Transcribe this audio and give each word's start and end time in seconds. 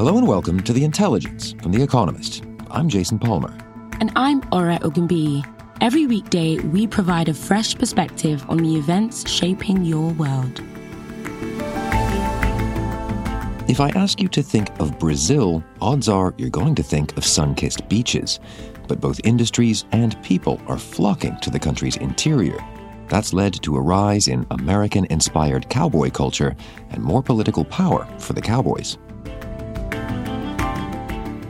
Hello 0.00 0.16
and 0.16 0.26
welcome 0.26 0.62
to 0.62 0.72
The 0.72 0.82
Intelligence 0.82 1.52
from 1.60 1.72
The 1.72 1.82
Economist. 1.82 2.42
I'm 2.70 2.88
Jason 2.88 3.18
Palmer. 3.18 3.54
And 4.00 4.10
I'm 4.16 4.38
Ore 4.50 4.78
Ogunbiyi. 4.78 5.44
Every 5.82 6.06
weekday, 6.06 6.56
we 6.58 6.86
provide 6.86 7.28
a 7.28 7.34
fresh 7.34 7.74
perspective 7.74 8.42
on 8.48 8.56
the 8.56 8.76
events 8.76 9.28
shaping 9.30 9.84
your 9.84 10.10
world. 10.14 10.62
If 13.68 13.78
I 13.78 13.90
ask 13.90 14.22
you 14.22 14.28
to 14.28 14.42
think 14.42 14.70
of 14.80 14.98
Brazil, 14.98 15.62
odds 15.82 16.08
are 16.08 16.32
you're 16.38 16.48
going 16.48 16.76
to 16.76 16.82
think 16.82 17.14
of 17.18 17.24
sun 17.26 17.54
kissed 17.54 17.86
beaches. 17.90 18.40
But 18.88 19.02
both 19.02 19.20
industries 19.24 19.84
and 19.92 20.16
people 20.22 20.62
are 20.66 20.78
flocking 20.78 21.36
to 21.42 21.50
the 21.50 21.60
country's 21.60 21.98
interior. 21.98 22.58
That's 23.10 23.34
led 23.34 23.52
to 23.64 23.76
a 23.76 23.82
rise 23.82 24.28
in 24.28 24.46
American 24.50 25.04
inspired 25.10 25.68
cowboy 25.68 26.08
culture 26.08 26.56
and 26.88 27.02
more 27.02 27.22
political 27.22 27.66
power 27.66 28.08
for 28.18 28.32
the 28.32 28.40
cowboys. 28.40 28.96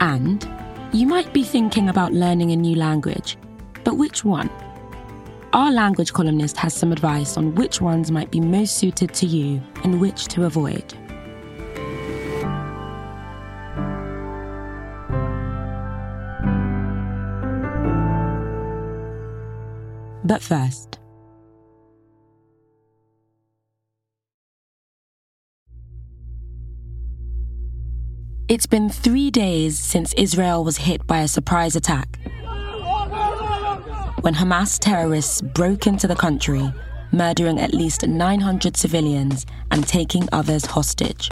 And 0.01 0.49
you 0.93 1.07
might 1.07 1.33
be 1.33 1.45
thinking 1.45 1.89
about 1.89 2.13
learning 2.13 2.51
a 2.51 2.57
new 2.57 2.75
language, 2.75 3.37
but 3.85 3.97
which 3.97 4.25
one? 4.25 4.51
Our 5.53 5.71
language 5.71 6.13
columnist 6.13 6.57
has 6.57 6.75
some 6.75 6.91
advice 6.91 7.37
on 7.37 7.55
which 7.55 7.81
ones 7.81 8.11
might 8.11 8.31
be 8.31 8.41
most 8.41 8.77
suited 8.77 9.13
to 9.15 9.27
you 9.27 9.63
and 9.85 10.01
which 10.01 10.27
to 10.29 10.45
avoid. 10.47 10.95
But 20.25 20.43
first, 20.43 20.90
It's 28.51 28.67
been 28.67 28.89
three 28.89 29.31
days 29.31 29.79
since 29.79 30.13
Israel 30.15 30.65
was 30.65 30.77
hit 30.77 31.07
by 31.07 31.21
a 31.21 31.29
surprise 31.29 31.77
attack. 31.77 32.19
When 34.23 34.35
Hamas 34.35 34.77
terrorists 34.77 35.41
broke 35.41 35.87
into 35.87 36.09
the 36.09 36.17
country, 36.17 36.69
murdering 37.13 37.61
at 37.61 37.73
least 37.73 38.05
900 38.05 38.77
civilians 38.77 39.47
and 39.71 39.87
taking 39.87 40.29
others 40.33 40.67
hostage. 40.67 41.31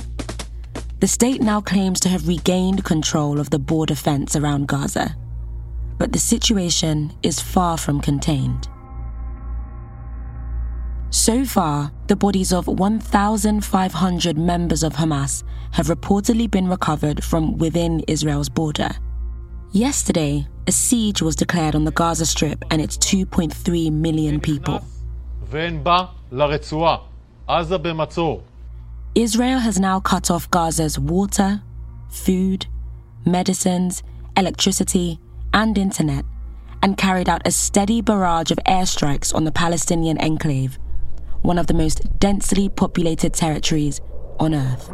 The 1.01 1.09
state 1.09 1.41
now 1.41 1.61
claims 1.61 1.99
to 2.01 2.09
have 2.09 2.29
regained 2.29 2.85
control 2.85 3.41
of 3.41 3.51
the 3.51 3.59
border 3.59 3.97
fence 3.97 4.37
around 4.37 4.69
Gaza. 4.69 5.17
But 5.99 6.13
the 6.13 6.21
situation 6.21 7.13
is 7.25 7.41
far 7.41 7.79
from 7.79 8.01
contained. 8.01 8.69
So 11.11 11.47
far, 11.47 11.91
the 12.06 12.17
bodies 12.17 12.53
of 12.53 12.67
1,500 12.67 14.37
members 14.37 14.83
of 14.83 14.92
Hamas 14.95 15.42
have 15.73 15.87
reportedly 15.87 16.50
been 16.50 16.69
recovered 16.69 17.25
from 17.25 17.56
within 17.56 18.00
Israel's 18.06 18.50
border. 18.50 18.91
Yesterday, 19.73 20.47
a 20.67 20.73
siege 20.73 21.23
was 21.23 21.34
declared 21.34 21.75
on 21.75 21.84
the 21.84 21.93
Gaza 21.93 22.27
Strip 22.27 22.62
and 22.71 22.83
its 22.83 22.99
2.3 22.99 23.91
million 23.91 24.38
people. 24.38 24.84
Israel 29.15 29.59
has 29.60 29.81
now 29.81 30.00
cut 30.00 30.31
off 30.31 30.50
Gaza's 30.50 30.99
water, 30.99 31.62
food, 32.10 32.66
medicines, 33.25 34.03
electricity, 34.37 35.19
and 35.54 35.78
internet, 35.78 36.27
and 36.83 36.99
carried 36.99 37.31
out 37.31 37.47
a 37.47 37.50
steady 37.50 38.03
barrage 38.03 38.50
of 38.50 38.59
airstrikes 38.66 39.34
on 39.34 39.44
the 39.44 39.53
Palestinian 39.53 40.19
enclave 40.19 40.78
one 41.43 41.59
of 41.59 41.66
the 41.66 41.75
most 41.75 42.19
densely 42.19 42.69
populated 42.69 43.32
territories 43.32 44.00
on 44.38 44.54
Earth. 44.54 44.91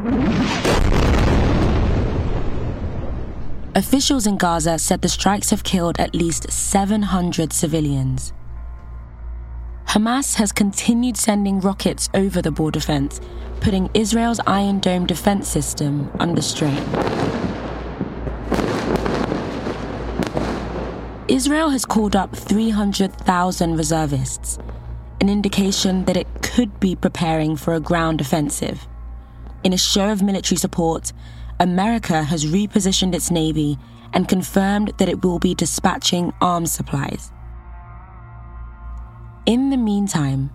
Officials 3.76 4.26
in 4.26 4.36
Gaza 4.36 4.78
said 4.78 5.02
the 5.02 5.08
strikes 5.08 5.50
have 5.50 5.64
killed 5.64 5.98
at 5.98 6.14
least 6.14 6.50
700 6.50 7.52
civilians. 7.52 8.32
Hamas 9.88 10.36
has 10.36 10.52
continued 10.52 11.16
sending 11.16 11.60
rockets 11.60 12.08
over 12.14 12.40
the 12.40 12.52
border 12.52 12.80
fence, 12.80 13.20
putting 13.60 13.90
Israel's 13.94 14.40
Iron 14.46 14.78
Dome 14.78 15.06
defense 15.06 15.48
system 15.48 16.10
under 16.20 16.42
strain. 16.42 16.82
Israel 21.26 21.70
has 21.70 21.84
called 21.84 22.14
up 22.14 22.36
300,000 22.36 23.76
reservists, 23.76 24.58
an 25.24 25.30
indication 25.30 26.04
that 26.04 26.18
it 26.18 26.26
could 26.42 26.78
be 26.80 26.94
preparing 26.94 27.56
for 27.56 27.72
a 27.72 27.80
ground 27.80 28.20
offensive. 28.20 28.86
In 29.62 29.72
a 29.72 29.78
show 29.78 30.12
of 30.12 30.22
military 30.22 30.58
support, 30.58 31.14
America 31.58 32.22
has 32.24 32.44
repositioned 32.44 33.14
its 33.14 33.30
navy 33.30 33.78
and 34.12 34.28
confirmed 34.28 34.92
that 34.98 35.08
it 35.08 35.24
will 35.24 35.38
be 35.38 35.54
dispatching 35.54 36.30
arms 36.42 36.72
supplies. 36.72 37.32
In 39.46 39.70
the 39.70 39.78
meantime, 39.78 40.50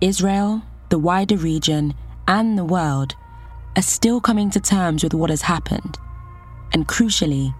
Israel, 0.00 0.62
the 0.88 0.98
wider 0.98 1.36
region, 1.36 1.94
and 2.26 2.58
the 2.58 2.64
world 2.64 3.14
are 3.76 3.82
still 3.82 4.20
coming 4.20 4.50
to 4.50 4.58
terms 4.58 5.04
with 5.04 5.14
what 5.14 5.30
has 5.30 5.42
happened, 5.42 5.96
and 6.72 6.88
crucially, 6.88 7.54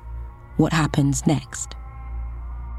what 0.57 0.73
happens 0.73 1.25
next. 1.25 1.77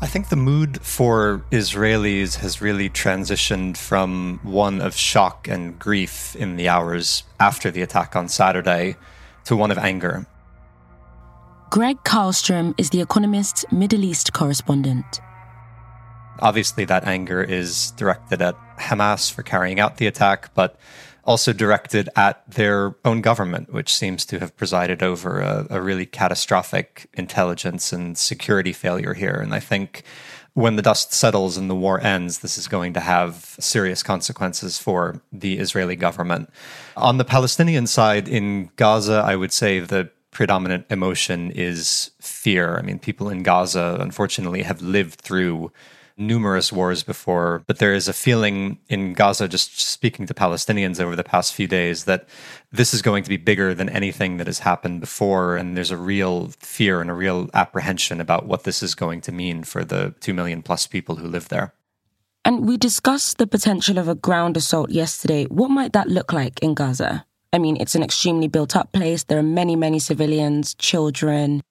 I 0.01 0.07
think 0.07 0.29
the 0.29 0.37
mood 0.37 0.81
for 0.81 1.43
Israelis 1.51 2.37
has 2.37 2.61
really 2.61 2.89
transitioned 2.89 3.75
from 3.75 4.39
one 4.43 4.79
of 4.79 4.95
shock 4.95 5.49
and 5.49 5.77
grief 5.77 6.37
in 6.37 6.55
the 6.55 6.69
hours 6.69 7.23
after 7.37 7.69
the 7.69 7.81
attack 7.81 8.15
on 8.15 8.29
Saturday 8.29 8.95
to 9.43 9.57
one 9.57 9.71
of 9.71 9.77
anger. 9.77 10.25
Gregg 11.69 11.97
Carlstrom 12.05 12.73
is 12.77 12.91
the 12.91 13.01
Economist's 13.01 13.65
Middle 13.73 14.05
East 14.05 14.31
correspondent. 14.31 15.19
Obviously, 16.39 16.85
that 16.85 17.03
anger 17.03 17.43
is 17.43 17.91
directed 17.91 18.41
at 18.41 18.55
Hamas 18.77 19.29
for 19.29 19.43
carrying 19.43 19.81
out 19.81 19.97
the 19.97 20.07
attack, 20.07 20.53
but 20.53 20.79
also 21.29 21.53
directed 21.53 22.09
at 22.15 22.43
their 22.49 22.95
own 23.05 23.21
government, 23.21 23.71
which 23.71 23.93
seems 23.93 24.25
to 24.25 24.39
have 24.39 24.57
presided 24.57 25.03
over 25.03 25.39
a, 25.39 25.67
a, 25.69 25.79
really 25.79 26.07
catastrophic 26.07 27.07
intelligence 27.13 27.93
and 27.93 28.17
security 28.17 28.73
failure 28.73 29.13
here. 29.13 29.35
And 29.35 29.53
I 29.53 29.59
think 29.59 30.01
when 30.55 30.75
the 30.75 30.81
dust 30.81 31.13
settles 31.13 31.55
and 31.55 31.69
the 31.69 31.75
war 31.75 32.01
ends, 32.01 32.39
this 32.39 32.57
is 32.57 32.67
going 32.67 32.93
to 32.93 32.99
have 32.99 33.55
serious 33.59 34.01
consequences 34.01 34.79
for 34.79 35.21
the 35.31 35.59
Israeli 35.59 35.95
government. 35.95 36.49
On 36.97 37.19
the 37.19 37.25
Palestinian 37.25 37.85
side, 37.85 38.27
in 38.27 38.71
Gaza, 38.75 39.23
I 39.23 39.35
would 39.35 39.53
say 39.53 39.79
the 39.79 40.09
predominant 40.31 40.87
emotion 40.89 41.51
is 41.51 42.09
fear. 42.19 42.79
I 42.79 42.81
mean, 42.81 42.97
people 42.97 43.29
in 43.29 43.43
Gaza, 43.43 43.97
unfortunately, 43.99 44.63
have 44.63 44.81
lived 44.81 45.21
through 45.21 45.71
numerous 46.19 46.71
wars 46.71 47.01
before, 47.01 47.63
but 47.65 47.79
there 47.79 47.93
is 47.93 48.07
a 48.07 48.13
feeling 48.13 48.77
in 48.89 49.13
Gaza, 49.13 49.47
just 49.47 49.79
speaking 49.79 50.25
to 50.27 50.33
Palestinians 50.33 50.99
over 50.99 51.15
the 51.15 51.23
past 51.23 51.53
few 51.53 51.67
days, 51.67 52.03
that 52.03 52.27
this 52.71 52.93
is 52.93 53.01
going 53.01 53.23
to 53.23 53.29
be 53.29 53.37
bigger 53.37 53.73
than 53.73 53.89
anything 53.89 54.37
that 54.37 54.47
has 54.47 54.59
happened 54.59 54.99
before. 54.99 55.55
And 55.55 55.75
there's 55.75 55.91
a 55.91 55.97
real 55.97 56.49
fear 56.59 57.01
and 57.01 57.09
a 57.09 57.13
real 57.13 57.49
apprehension 57.53 58.19
about 58.19 58.45
what 58.45 58.63
this 58.63 58.83
is 58.83 58.93
going 58.93 59.21
to 59.21 59.31
mean 59.31 59.63
for 59.63 59.83
the 59.83 60.13
2 60.19 60.33
million 60.33 60.61
plus 60.61 60.85
people 60.85 61.15
who 61.15 61.27
live 61.27 61.49
there. 61.49 61.73
And 62.45 62.67
we 62.67 62.77
discussed 62.77 63.37
the 63.37 63.47
potential 63.47 63.97
of 63.97 64.07
a 64.07 64.15
ground 64.15 64.57
assault 64.57 64.89
yesterday. 64.89 65.45
What 65.45 65.69
might 65.69 65.93
that 65.93 66.09
look 66.09 66.33
like 66.33 66.59
in 66.61 66.73
Gaza? 66.73 67.25
I 67.51 67.57
mean, 67.57 67.77
it's 67.79 67.95
an 67.95 68.03
extremely 68.03 68.47
built 68.47 68.75
up 68.75 68.91
place. 68.91 69.23
There 69.23 69.39
are 69.39 69.43
many, 69.43 69.75
many 69.75 69.99
civilians, 69.99 70.75
children. 70.75 71.61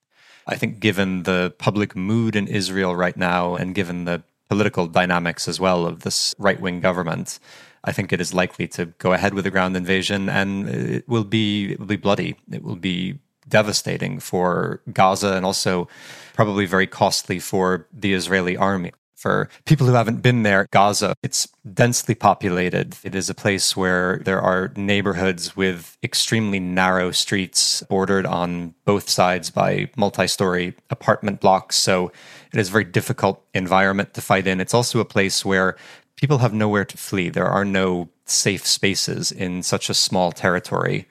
I 0.47 0.56
think, 0.56 0.81
given 0.81 1.25
the 1.25 1.55
public 1.59 1.94
mood 1.94 2.35
in 2.35 2.49
Israel 2.49 2.97
right 2.97 3.17
now, 3.17 3.55
and 3.55 3.75
given 3.75 4.05
the 4.05 4.23
political 4.49 4.87
dynamics 4.87 5.49
as 5.49 5.61
well 5.61 5.87
of 5.87 6.00
this 6.00 6.35
right 6.39 6.61
wing 6.61 6.81
government, 6.81 7.39
I 7.85 7.93
think 7.93 8.12
it 8.12 8.21
is 8.21 8.35
likely 8.35 8.69
to 8.69 8.87
go 8.99 9.12
ahead 9.12 9.35
with 9.35 9.47
a 9.47 9.50
ground 9.50 9.77
invasion, 9.77 10.29
and 10.29 10.69
it 10.69 11.09
will 11.09 11.25
be 11.25 11.73
it 11.73 11.79
will 11.79 11.87
be 11.87 11.97
bloody. 11.97 12.37
It 12.50 12.62
will 12.62 12.77
be 12.77 13.19
devastating 13.49 14.21
for 14.21 14.83
Gaza, 14.93 15.35
and 15.35 15.47
also 15.47 15.89
probably 16.35 16.67
very 16.67 16.87
costly 16.87 17.39
for 17.39 17.87
the 17.93 18.15
Israeli 18.15 18.56
army. 18.56 18.93
For 19.19 19.49
people 19.65 19.89
who 19.89 19.95
haven't 19.95 20.23
been 20.23 20.45
there, 20.45 20.69
Gaza, 20.71 21.17
it's 21.25 21.49
densely 21.75 22.15
populated. 22.15 22.97
It 23.03 23.17
is 23.17 23.29
a 23.29 23.35
place 23.35 23.77
where 23.77 24.21
there 24.25 24.41
are 24.41 24.73
neighborhoods 24.77 25.56
with 25.56 25.99
extremely 26.05 26.61
narrow 26.61 27.11
streets 27.11 27.83
bordered 27.89 28.27
on 28.27 28.75
both 28.85 29.09
sides 29.09 29.51
by 29.51 29.91
multi 29.97 30.29
story 30.29 30.75
apartment 30.89 31.41
blocks. 31.41 31.75
So 31.75 32.12
it 32.53 32.61
is 32.61 32.69
a 32.69 32.73
very 32.73 32.85
difficult 32.85 33.45
environment 33.55 34.15
to 34.15 34.21
fight 34.21 34.47
in. 34.47 34.61
It's 34.61 34.75
also 34.75 35.00
a 35.00 35.05
place 35.05 35.45
where 35.45 35.77
people 36.17 36.39
have 36.39 36.53
nowhere 36.53 36.85
to 36.85 36.97
flee. 36.97 37.29
There 37.29 37.47
are 37.47 37.65
no 37.65 38.09
safe 38.25 38.67
spaces 38.67 39.33
in 39.33 39.62
such 39.62 39.89
a 39.89 39.95
small 39.95 40.33
territory 40.33 41.06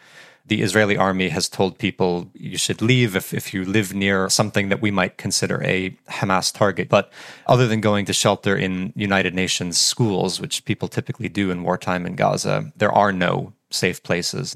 the 0.48 0.62
Israeli 0.62 0.96
army 0.96 1.30
has 1.30 1.50
told 1.50 1.78
people 1.78 2.32
you 2.34 2.58
should 2.58 2.82
leave 2.82 3.16
if, 3.16 3.34
if 3.34 3.54
you 3.54 3.66
live 3.66 3.94
near 3.94 4.30
something 4.30 4.70
that 4.70 4.82
we 4.82 4.92
might 4.92 5.18
consider 5.18 5.62
a 5.64 5.92
Hamas 6.10 6.54
target. 6.54 6.90
But 6.90 7.12
other 7.48 7.68
than 7.68 7.82
going 7.82 8.06
to 8.06 8.14
shelter 8.14 8.56
in 8.56 8.94
United 8.96 9.34
Nations 9.34 9.78
schools, 9.78 10.40
which 10.40 10.64
people 10.66 10.88
typically 10.88 11.30
do 11.30 11.52
in 11.52 11.64
wartime 11.64 12.06
in 12.06 12.16
Gaza, 12.16 12.72
there 12.78 12.92
are 12.92 13.12
no 13.12 13.54
safe 13.72 14.02
places. 14.04 14.56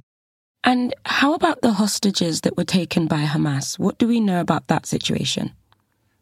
And 0.64 0.94
how 1.06 1.34
about 1.34 1.62
the 1.62 1.74
hostages 1.74 2.42
that 2.42 2.56
were 2.56 2.64
taken 2.64 3.08
by 3.08 3.24
Hamas? 3.24 3.78
What 3.78 3.98
do 3.98 4.08
we 4.08 4.20
know 4.20 4.40
about 4.40 4.68
that 4.68 4.86
situation? 4.86 5.52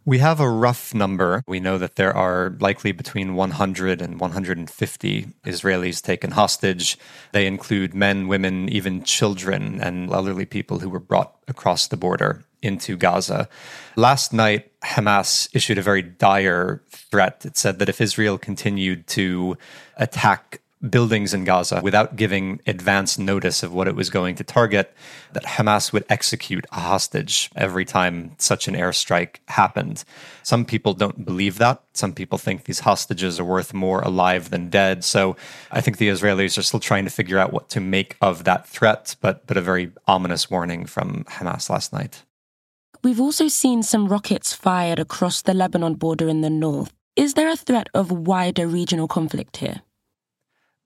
We 0.09 0.17
have 0.17 0.39
a 0.39 0.49
rough 0.49 0.95
number. 0.95 1.43
We 1.47 1.59
know 1.59 1.77
that 1.77 1.95
there 1.95 2.17
are 2.17 2.57
likely 2.59 2.91
between 2.91 3.35
100 3.35 4.01
and 4.01 4.19
150 4.19 5.27
Israelis 5.45 6.01
taken 6.01 6.31
hostage. 6.31 6.97
They 7.31 7.45
include 7.45 7.93
men, 7.93 8.27
women, 8.27 8.69
even 8.69 9.03
children, 9.03 9.79
and 9.79 10.11
elderly 10.11 10.45
people 10.45 10.79
who 10.79 10.89
were 10.89 10.99
brought 10.99 11.35
across 11.47 11.85
the 11.85 11.95
border 11.95 12.43
into 12.63 12.97
Gaza. 12.97 13.47
Last 13.95 14.33
night, 14.33 14.71
Hamas 14.81 15.47
issued 15.53 15.77
a 15.77 15.83
very 15.83 16.01
dire 16.01 16.81
threat. 16.89 17.45
It 17.45 17.55
said 17.55 17.77
that 17.77 17.87
if 17.87 18.01
Israel 18.01 18.39
continued 18.39 19.05
to 19.09 19.59
attack 19.95 20.61
buildings 20.87 21.33
in 21.33 21.43
Gaza 21.43 21.81
without 21.83 22.15
giving 22.15 22.61
advance 22.65 23.17
notice 23.17 23.63
of 23.63 23.73
what 23.73 23.87
it 23.87 23.95
was 23.95 24.09
going 24.09 24.35
to 24.35 24.43
target, 24.43 24.93
that 25.33 25.43
Hamas 25.43 25.91
would 25.91 26.05
execute 26.09 26.65
a 26.71 26.79
hostage 26.79 27.49
every 27.55 27.85
time 27.85 28.35
such 28.37 28.67
an 28.67 28.75
airstrike 28.75 29.37
happened. 29.47 30.03
Some 30.43 30.65
people 30.65 30.93
don't 30.93 31.25
believe 31.25 31.57
that. 31.57 31.83
Some 31.93 32.13
people 32.13 32.37
think 32.37 32.63
these 32.63 32.81
hostages 32.81 33.39
are 33.39 33.45
worth 33.45 33.73
more 33.73 34.01
alive 34.01 34.49
than 34.49 34.69
dead. 34.69 35.03
So 35.03 35.35
I 35.71 35.81
think 35.81 35.97
the 35.97 36.09
Israelis 36.09 36.57
are 36.57 36.63
still 36.63 36.79
trying 36.79 37.03
to 37.03 37.11
figure 37.11 37.39
out 37.39 37.51
what 37.51 37.69
to 37.69 37.81
make 37.81 38.15
of 38.21 38.45
that 38.45 38.67
threat, 38.67 39.15
but, 39.19 39.45
but 39.47 39.57
a 39.57 39.61
very 39.61 39.91
ominous 40.07 40.49
warning 40.49 40.85
from 40.85 41.25
Hamas 41.25 41.69
last 41.69 41.91
night. 41.91 42.23
We've 43.03 43.21
also 43.21 43.47
seen 43.47 43.83
some 43.83 44.07
rockets 44.07 44.53
fired 44.53 44.99
across 44.99 45.41
the 45.41 45.53
Lebanon 45.53 45.95
border 45.95 46.27
in 46.27 46.41
the 46.41 46.49
north. 46.49 46.93
Is 47.15 47.33
there 47.33 47.49
a 47.49 47.55
threat 47.55 47.87
of 47.93 48.11
wider 48.11 48.67
regional 48.67 49.07
conflict 49.07 49.57
here? 49.57 49.81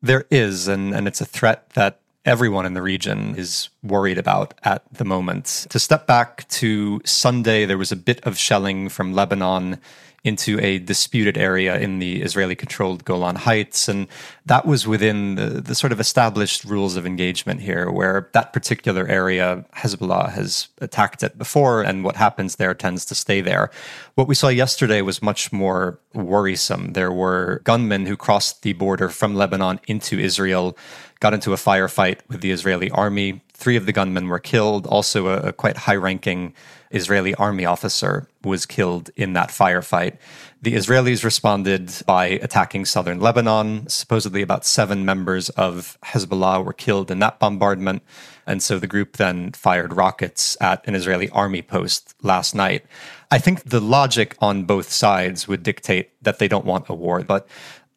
There 0.04 0.26
is, 0.30 0.68
and, 0.68 0.94
and 0.94 1.08
it's 1.08 1.22
a 1.22 1.26
threat 1.26 1.70
that 1.72 2.00
everyone 2.26 2.66
in 2.66 2.74
the 2.74 2.82
region 2.82 3.36
is 3.36 3.70
worried 3.82 4.18
about 4.18 4.54
at 4.64 4.84
the 4.92 5.06
moment. 5.06 5.66
To 5.70 5.80
step 5.80 6.06
back 6.06 6.48
to 6.50 7.02
Sunday, 7.06 7.66
there 7.66 7.78
was 7.78 7.92
a 7.94 7.96
bit 7.96 8.22
of 8.26 8.38
shelling 8.38 8.90
from 8.90 9.14
Lebanon 9.14 9.80
into 10.24 10.58
a 10.62 10.80
disputed 10.80 11.38
area 11.38 11.78
in 11.78 12.00
the 12.00 12.22
Israeli 12.22 12.56
controlled 12.56 13.04
Golan 13.04 13.36
Heights. 13.36 13.90
And 13.90 14.08
that 14.46 14.66
was 14.66 14.88
within 14.88 15.36
the, 15.36 15.62
the 15.62 15.76
sort 15.76 15.92
of 15.92 16.00
established 16.00 16.64
rules 16.64 16.96
of 16.96 17.06
engagement 17.06 17.60
here, 17.60 17.92
where 17.92 18.30
that 18.34 18.54
particular 18.54 19.06
area, 19.08 19.66
Hezbollah 19.76 20.32
has 20.32 20.70
attacked 20.80 21.24
it 21.24 21.38
before, 21.38 21.82
and 21.82 22.06
what 22.06 22.16
happens 22.16 22.56
there 22.56 22.74
tends 22.74 23.04
to 23.06 23.16
stay 23.16 23.42
there. 23.42 23.70
What 24.16 24.30
we 24.30 24.36
saw 24.36 24.48
yesterday 24.48 25.02
was 25.02 25.22
much 25.22 25.52
more 25.52 26.00
worrisome. 26.14 26.94
There 26.94 27.12
were 27.12 27.62
gunmen 27.66 28.06
who 28.06 28.16
crossed 28.16 28.62
the 28.62 28.74
border 28.74 29.10
from 29.10 29.36
Lebanon 29.36 29.82
into 29.88 30.18
Israel, 30.20 30.78
got 31.20 31.34
into 31.34 31.52
a 31.52 31.58
firefight 31.58 32.20
with 32.30 32.40
the 32.42 32.52
Israeli 32.52 32.90
army. 32.92 33.42
Three 33.64 33.78
of 33.78 33.86
the 33.86 33.94
gunmen 33.94 34.28
were 34.28 34.40
killed, 34.40 34.86
also 34.86 35.28
a, 35.28 35.38
a 35.38 35.54
quite 35.54 35.78
high 35.78 35.96
ranking 35.96 36.54
Israeli 36.92 37.34
army 37.36 37.64
officer 37.64 38.28
was 38.44 38.66
killed 38.66 39.10
in 39.16 39.32
that 39.34 39.52
firefight. 39.52 40.18
The 40.62 40.74
Israelis 40.74 41.24
responded 41.24 41.90
by 42.06 42.26
attacking 42.26 42.84
southern 42.84 43.22
Lebanon. 43.22 43.88
Supposedly, 43.88 44.42
about 44.42 44.66
seven 44.66 45.06
members 45.06 45.48
of 45.52 45.98
Hezbollah 46.04 46.66
were 46.66 46.74
killed 46.74 47.10
in 47.10 47.20
that 47.20 47.40
bombardment. 47.40 48.04
And 48.46 48.62
so 48.62 48.80
the 48.80 48.88
group 48.88 49.16
then 49.16 49.54
fired 49.54 49.94
rockets 49.94 50.58
at 50.60 50.86
an 50.86 50.94
Israeli 50.94 51.30
army 51.30 51.62
post 51.62 52.16
last 52.22 52.54
night. 52.54 52.86
I 53.32 53.40
think 53.40 53.64
the 53.64 53.80
logic 53.80 54.36
on 54.40 54.66
both 54.66 54.92
sides 54.92 55.48
would 55.48 55.64
dictate 55.64 56.12
that 56.22 56.40
they 56.40 56.50
don't 56.50 56.66
want 56.66 56.90
a 56.90 56.94
war, 56.94 57.24
but 57.24 57.48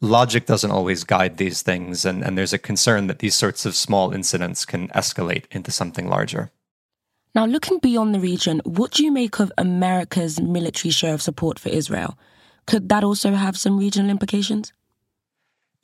logic 0.00 0.46
doesn't 0.46 0.70
always 0.70 1.04
guide 1.04 1.36
these 1.36 1.62
things. 1.62 2.04
And, 2.04 2.24
and 2.24 2.36
there's 2.36 2.52
a 2.52 2.58
concern 2.58 3.06
that 3.06 3.20
these 3.20 3.34
sorts 3.34 3.66
of 3.66 3.74
small 3.74 4.12
incidents 4.12 4.64
can 4.64 4.88
escalate 4.88 5.44
into 5.50 5.70
something 5.70 6.08
larger. 6.08 6.50
Now, 7.34 7.44
looking 7.44 7.78
beyond 7.78 8.14
the 8.14 8.20
region, 8.20 8.62
what 8.64 8.92
do 8.92 9.04
you 9.04 9.12
make 9.12 9.38
of 9.40 9.52
America's 9.58 10.40
military 10.40 10.90
show 10.90 11.12
of 11.12 11.20
support 11.20 11.58
for 11.58 11.68
Israel? 11.68 12.18
Could 12.66 12.88
that 12.88 13.04
also 13.04 13.32
have 13.32 13.58
some 13.58 13.78
regional 13.78 14.10
implications? 14.10 14.72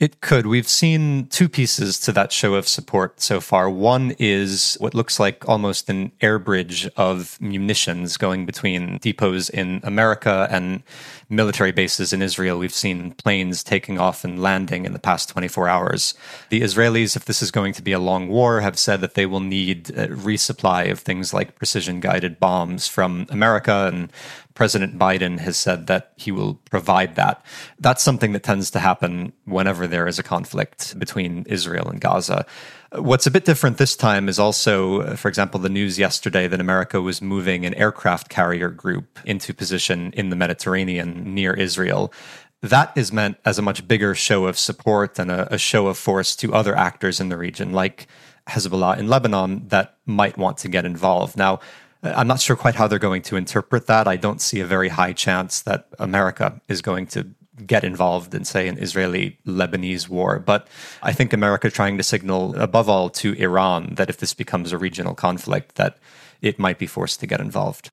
It 0.02 0.20
could. 0.20 0.46
We've 0.46 0.66
seen 0.66 1.28
two 1.28 1.49
pieces 1.49 2.00
to 2.00 2.10
that 2.10 2.32
show 2.32 2.56
of 2.56 2.66
support 2.66 3.20
so 3.20 3.40
far. 3.40 3.70
One 3.70 4.16
is 4.19 4.76
what 4.81 4.94
looks 4.94 5.20
like 5.20 5.49
almost 5.49 5.88
an 5.88 6.10
air 6.20 6.40
bridge 6.40 6.88
of 6.96 7.40
munitions 7.40 8.16
going 8.16 8.44
between 8.44 8.99
depots 8.99 9.49
in 9.49 9.78
America 9.84 10.49
and 10.50 10.82
military 11.28 11.70
bases 11.70 12.12
in 12.12 12.20
Israel. 12.20 12.58
We've 12.58 12.75
seen 12.75 13.12
planes 13.12 13.62
taking 13.62 14.00
off 14.00 14.25
and 14.25 14.43
landing 14.43 14.87
in 14.87 14.93
the 14.93 14.99
past 14.99 15.28
24 15.28 15.69
hours. 15.69 16.14
The 16.49 16.62
Israelis, 16.62 17.14
if 17.14 17.26
this 17.26 17.40
is 17.40 17.52
going 17.52 17.72
to 17.75 17.82
be 17.82 17.93
a 17.93 18.00
long 18.00 18.26
war, 18.26 18.60
have 18.60 18.81
said 18.81 19.02
that 19.02 19.14
they 19.14 19.25
will 19.25 19.38
need 19.38 19.84
resupply 19.84 20.90
of 20.90 20.99
things 20.99 21.32
like 21.32 21.54
precision 21.54 22.00
guided 22.00 22.40
bombs 22.40 22.88
from 22.88 23.28
America 23.31 23.88
and 23.93 24.12
President 24.54 24.99
Biden 24.99 25.38
has 25.38 25.56
said 25.56 25.87
that 25.87 26.12
he 26.16 26.31
will 26.31 26.54
provide 26.70 27.14
that. 27.16 27.44
That's 27.78 28.02
something 28.02 28.32
that 28.32 28.43
tends 28.43 28.70
to 28.72 28.78
happen 28.78 29.32
whenever 29.44 29.87
there 29.87 30.06
is 30.06 30.19
a 30.19 30.22
conflict 30.22 30.99
between 30.99 31.44
Israel 31.49 31.88
and 31.88 32.00
Gaza. 32.00 32.44
What's 32.93 33.26
a 33.26 33.31
bit 33.31 33.46
different 33.46 33.78
this 33.78 33.96
time 33.96 34.28
is 34.28 34.38
also, 34.38 35.16
for 35.16 35.28
example, 35.28 35.58
the 35.58 35.70
news 35.70 35.99
yesterday 35.99 36.46
that 36.49 36.60
America 36.60 37.00
was 37.00 37.22
moving 37.22 37.64
an 37.64 37.75
aircraft 37.75 38.28
carrier 38.28 38.69
group 38.69 39.19
into 39.25 39.54
position 39.54 40.12
in 40.12 40.28
the 40.28 40.37
Mediterranean 40.37 41.34
near 41.34 41.54
Israel. 41.54 42.12
That 42.60 42.93
is 42.94 43.12
meant 43.12 43.38
as 43.44 43.58
a 43.58 43.62
much 43.62 43.88
bigger 43.88 44.14
show 44.14 44.46
of 44.46 44.58
support 44.58 45.19
and 45.19 45.31
a, 45.31 45.54
a 45.54 45.58
show 45.58 45.87
of 45.87 45.96
force 45.96 46.37
to 46.37 46.54
other 46.54 46.76
actors 46.76 47.19
in 47.19 47.28
the 47.28 47.38
region, 47.38 47.72
like 47.72 48.06
Hezbollah 48.49 48.99
in 48.99 49.08
Lebanon, 49.08 49.69
that 49.69 49.96
might 50.04 50.37
want 50.37 50.58
to 50.58 50.68
get 50.68 50.85
involved. 50.85 51.37
Now, 51.37 51.61
I'm 52.02 52.26
not 52.26 52.40
sure 52.40 52.56
quite 52.56 52.75
how 52.75 52.88
they're 52.88 52.99
going 52.99 53.23
to 53.23 53.37
interpret 53.37 53.87
that. 53.87 54.09
I 54.09 54.16
don't 54.16 54.40
see 54.40 54.61
a 54.61 54.66
very 54.66 54.88
high 54.88 55.12
chance 55.12 55.62
that 55.62 55.88
America 55.99 56.61
is 56.68 56.82
going 56.82 57.06
to 57.09 57.28
get 57.64 57.85
involved 57.85 58.35
in, 58.35 58.44
say, 58.44 58.66
an 58.66 58.78
Israeli 58.78 59.38
Lebanese 59.47 60.09
war. 60.09 60.38
But 60.38 60.66
I 61.02 61.12
think 61.12 61.32
America 61.32 61.71
trying 61.71 61.97
to 61.99 62.02
signal, 62.02 62.56
above 62.61 62.88
all, 62.88 63.09
to 63.11 63.35
Iran 63.35 63.94
that 63.97 64.11
if 64.11 64.16
this 64.16 64.35
becomes 64.35 64.73
a 64.73 64.78
regional 64.78 65.14
conflict, 65.14 65.76
that 65.76 65.99
it 66.40 66.59
might 66.59 66.78
be 66.78 66.87
forced 66.87 67.21
to 67.21 67.26
get 67.26 67.40
involved. 67.40 67.90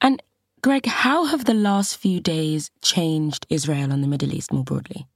And 0.00 0.22
Gregg, 0.62 0.86
how 0.86 1.24
have 1.24 1.46
the 1.46 1.54
last 1.54 1.96
few 1.96 2.20
days 2.20 2.70
changed 2.82 3.46
Israel 3.48 3.90
and 3.90 4.02
the 4.02 4.08
Middle 4.08 4.34
East 4.34 4.52
more 4.52 4.64
broadly? 4.64 5.06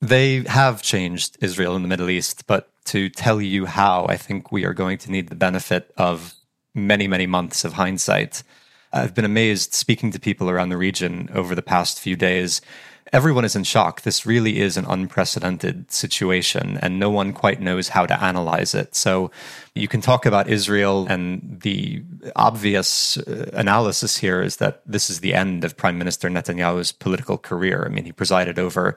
They 0.00 0.44
have 0.44 0.80
changed 0.80 1.36
Israel 1.40 1.76
and 1.76 1.84
the 1.84 1.88
Middle 1.88 2.08
East, 2.08 2.46
but 2.46 2.70
to 2.86 3.10
tell 3.10 3.42
you 3.42 3.66
how, 3.66 4.06
I 4.08 4.16
think 4.16 4.50
we 4.50 4.64
are 4.64 4.72
going 4.72 4.96
to 4.98 5.10
need 5.10 5.28
the 5.28 5.34
benefit 5.34 5.92
of 5.98 6.34
many, 6.74 7.08
many 7.08 7.26
months 7.26 7.64
of 7.64 7.74
hindsight. 7.74 8.42
I've 8.92 9.14
been 9.14 9.24
amazed 9.24 9.74
speaking 9.74 10.10
to 10.12 10.20
people 10.20 10.50
around 10.50 10.70
the 10.70 10.76
region 10.76 11.30
over 11.32 11.54
the 11.54 11.62
past 11.62 12.00
few 12.00 12.16
days. 12.16 12.60
Everyone 13.12 13.44
is 13.44 13.56
in 13.56 13.64
shock. 13.64 14.02
This 14.02 14.24
really 14.24 14.60
is 14.60 14.76
an 14.76 14.84
unprecedented 14.84 15.90
situation, 15.90 16.78
and 16.80 17.00
no 17.00 17.10
one 17.10 17.32
quite 17.32 17.60
knows 17.60 17.88
how 17.88 18.06
to 18.06 18.22
analyze 18.22 18.72
it. 18.72 18.94
So, 18.94 19.32
you 19.74 19.88
can 19.88 20.00
talk 20.00 20.26
about 20.26 20.48
Israel, 20.48 21.06
and 21.08 21.60
the 21.60 22.04
obvious 22.36 23.16
uh, 23.16 23.50
analysis 23.52 24.16
here 24.18 24.42
is 24.42 24.56
that 24.56 24.82
this 24.86 25.10
is 25.10 25.20
the 25.20 25.34
end 25.34 25.64
of 25.64 25.76
Prime 25.76 25.98
Minister 25.98 26.28
Netanyahu's 26.28 26.92
political 26.92 27.36
career. 27.36 27.84
I 27.84 27.88
mean, 27.88 28.04
he 28.04 28.12
presided 28.12 28.60
over 28.60 28.96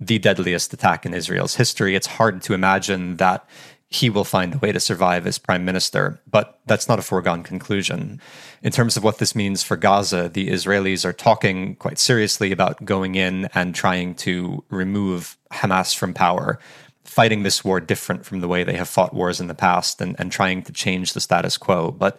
the 0.00 0.18
deadliest 0.18 0.72
attack 0.72 1.06
in 1.06 1.14
Israel's 1.14 1.54
history. 1.54 1.94
It's 1.94 2.06
hard 2.06 2.42
to 2.42 2.54
imagine 2.54 3.16
that 3.18 3.46
he 3.92 4.08
will 4.08 4.24
find 4.24 4.54
a 4.54 4.58
way 4.58 4.72
to 4.72 4.80
survive 4.80 5.26
as 5.26 5.38
prime 5.38 5.64
minister. 5.66 6.18
But 6.30 6.58
that's 6.66 6.88
not 6.88 6.98
a 6.98 7.02
foregone 7.02 7.42
conclusion. 7.42 8.20
In 8.62 8.72
terms 8.72 8.96
of 8.96 9.04
what 9.04 9.18
this 9.18 9.34
means 9.34 9.62
for 9.62 9.76
Gaza, 9.76 10.30
the 10.30 10.48
Israelis 10.48 11.04
are 11.04 11.12
talking 11.12 11.76
quite 11.76 11.98
seriously 11.98 12.52
about 12.52 12.84
going 12.84 13.16
in 13.16 13.50
and 13.54 13.74
trying 13.74 14.14
to 14.16 14.64
remove 14.70 15.36
Hamas 15.52 15.94
from 15.94 16.14
power, 16.14 16.58
fighting 17.04 17.42
this 17.42 17.64
war 17.64 17.80
different 17.80 18.24
from 18.24 18.40
the 18.40 18.48
way 18.48 18.64
they 18.64 18.76
have 18.76 18.88
fought 18.88 19.12
wars 19.12 19.40
in 19.40 19.48
the 19.48 19.54
past 19.54 20.00
and, 20.00 20.16
and 20.18 20.32
trying 20.32 20.62
to 20.62 20.72
change 20.72 21.12
the 21.12 21.20
status 21.20 21.58
quo. 21.58 21.90
But 21.90 22.18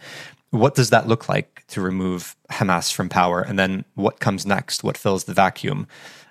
what 0.52 0.76
does 0.76 0.92
that 0.92 1.08
look 1.08 1.28
like 1.28 1.64
to 1.70 1.82
remove 1.82 2.36
Hamas 2.52 2.94
from 2.94 3.10
power? 3.10 3.42
And 3.42 3.58
then 3.58 3.84
what 3.96 4.20
comes 4.20 4.46
next? 4.46 4.84
What 4.84 4.98
fills 4.98 5.24
the 5.24 5.34
vacuum? 5.34 5.88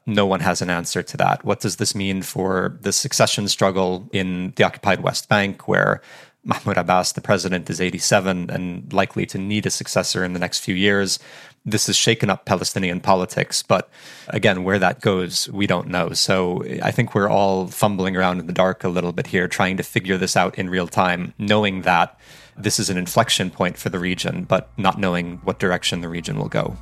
No 0.07 0.27
one 0.27 0.41
has 0.41 0.61
an 0.61 0.71
answer 0.71 1.03
to 1.03 1.17
that. 1.19 1.45
What 1.45 1.61
does 1.61 1.77
this 1.77 1.95
mean 1.95 2.23
for 2.23 2.77
the 2.81 2.93
succession 2.93 3.49
struggle 3.49 4.09
in 4.13 4.53
the 4.57 4.65
occupied 4.65 5.01
West 5.01 5.29
Bank, 5.29 5.69
where 5.69 6.03
Mahmoud 6.45 6.77
Abbas, 6.77 7.13
the 7.13 7.21
president, 7.21 7.71
is 7.71 7.81
87 7.81 8.51
and 8.51 8.93
likely 8.93 9.27
to 9.27 9.39
need 9.39 9.65
a 9.65 9.71
successor 9.71 10.25
in 10.25 10.33
the 10.33 10.41
next 10.41 10.59
few 10.59 10.75
years? 10.75 11.21
This 11.65 11.87
has 11.87 11.95
shaken 11.95 12.31
up 12.31 12.45
Palestinian 12.45 12.99
politics, 12.99 13.63
but 13.63 13.89
again, 14.27 14.65
where 14.65 14.81
that 14.81 15.01
goes, 15.01 15.49
we 15.51 15.69
don't 15.69 15.87
know. 15.87 16.13
So 16.15 16.65
I 16.83 16.91
think 16.91 17.15
we're 17.15 17.31
all 17.31 17.69
fumbling 17.69 18.17
around 18.17 18.41
in 18.41 18.49
the 18.49 18.53
dark 18.53 18.83
a 18.83 18.89
little 18.89 19.13
bit 19.13 19.29
here, 19.29 19.47
trying 19.47 19.77
to 19.77 19.85
figure 19.85 20.19
this 20.19 20.37
out 20.37 20.59
in 20.59 20.69
real 20.69 20.89
time, 20.89 21.33
knowing 21.39 21.83
that 21.83 22.19
this 22.57 22.81
is 22.81 22.91
an 22.91 22.99
inflection 22.99 23.49
point 23.49 23.79
for 23.79 23.89
the 23.89 24.01
region, 24.01 24.43
but 24.43 24.77
not 24.77 24.99
knowing 24.99 25.37
what 25.45 25.61
direction 25.61 26.01
the 26.01 26.09
region 26.09 26.37
will 26.37 26.49
go. 26.49 26.77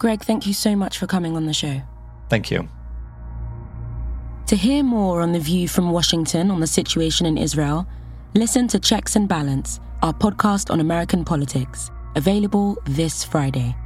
Gregg, 0.00 0.22
thank 0.22 0.46
you 0.46 0.54
so 0.54 0.74
much 0.74 0.96
for 0.96 1.06
coming 1.06 1.36
on 1.36 1.44
the 1.44 1.52
show. 1.52 1.82
Thank 2.30 2.50
you. 2.50 2.66
To 4.46 4.56
hear 4.56 4.82
more 4.82 5.20
on 5.20 5.32
the 5.32 5.38
view 5.38 5.68
from 5.68 5.90
Washington 5.90 6.50
on 6.50 6.58
the 6.58 6.66
situation 6.66 7.26
in 7.26 7.36
Israel, 7.36 7.86
listen 8.34 8.66
to 8.68 8.80
Checks 8.80 9.14
and 9.14 9.28
Balance, 9.28 9.78
our 10.02 10.14
podcast 10.14 10.70
on 10.70 10.80
American 10.80 11.22
politics, 11.22 11.90
available 12.16 12.78
this 12.86 13.22
Friday. 13.22 13.76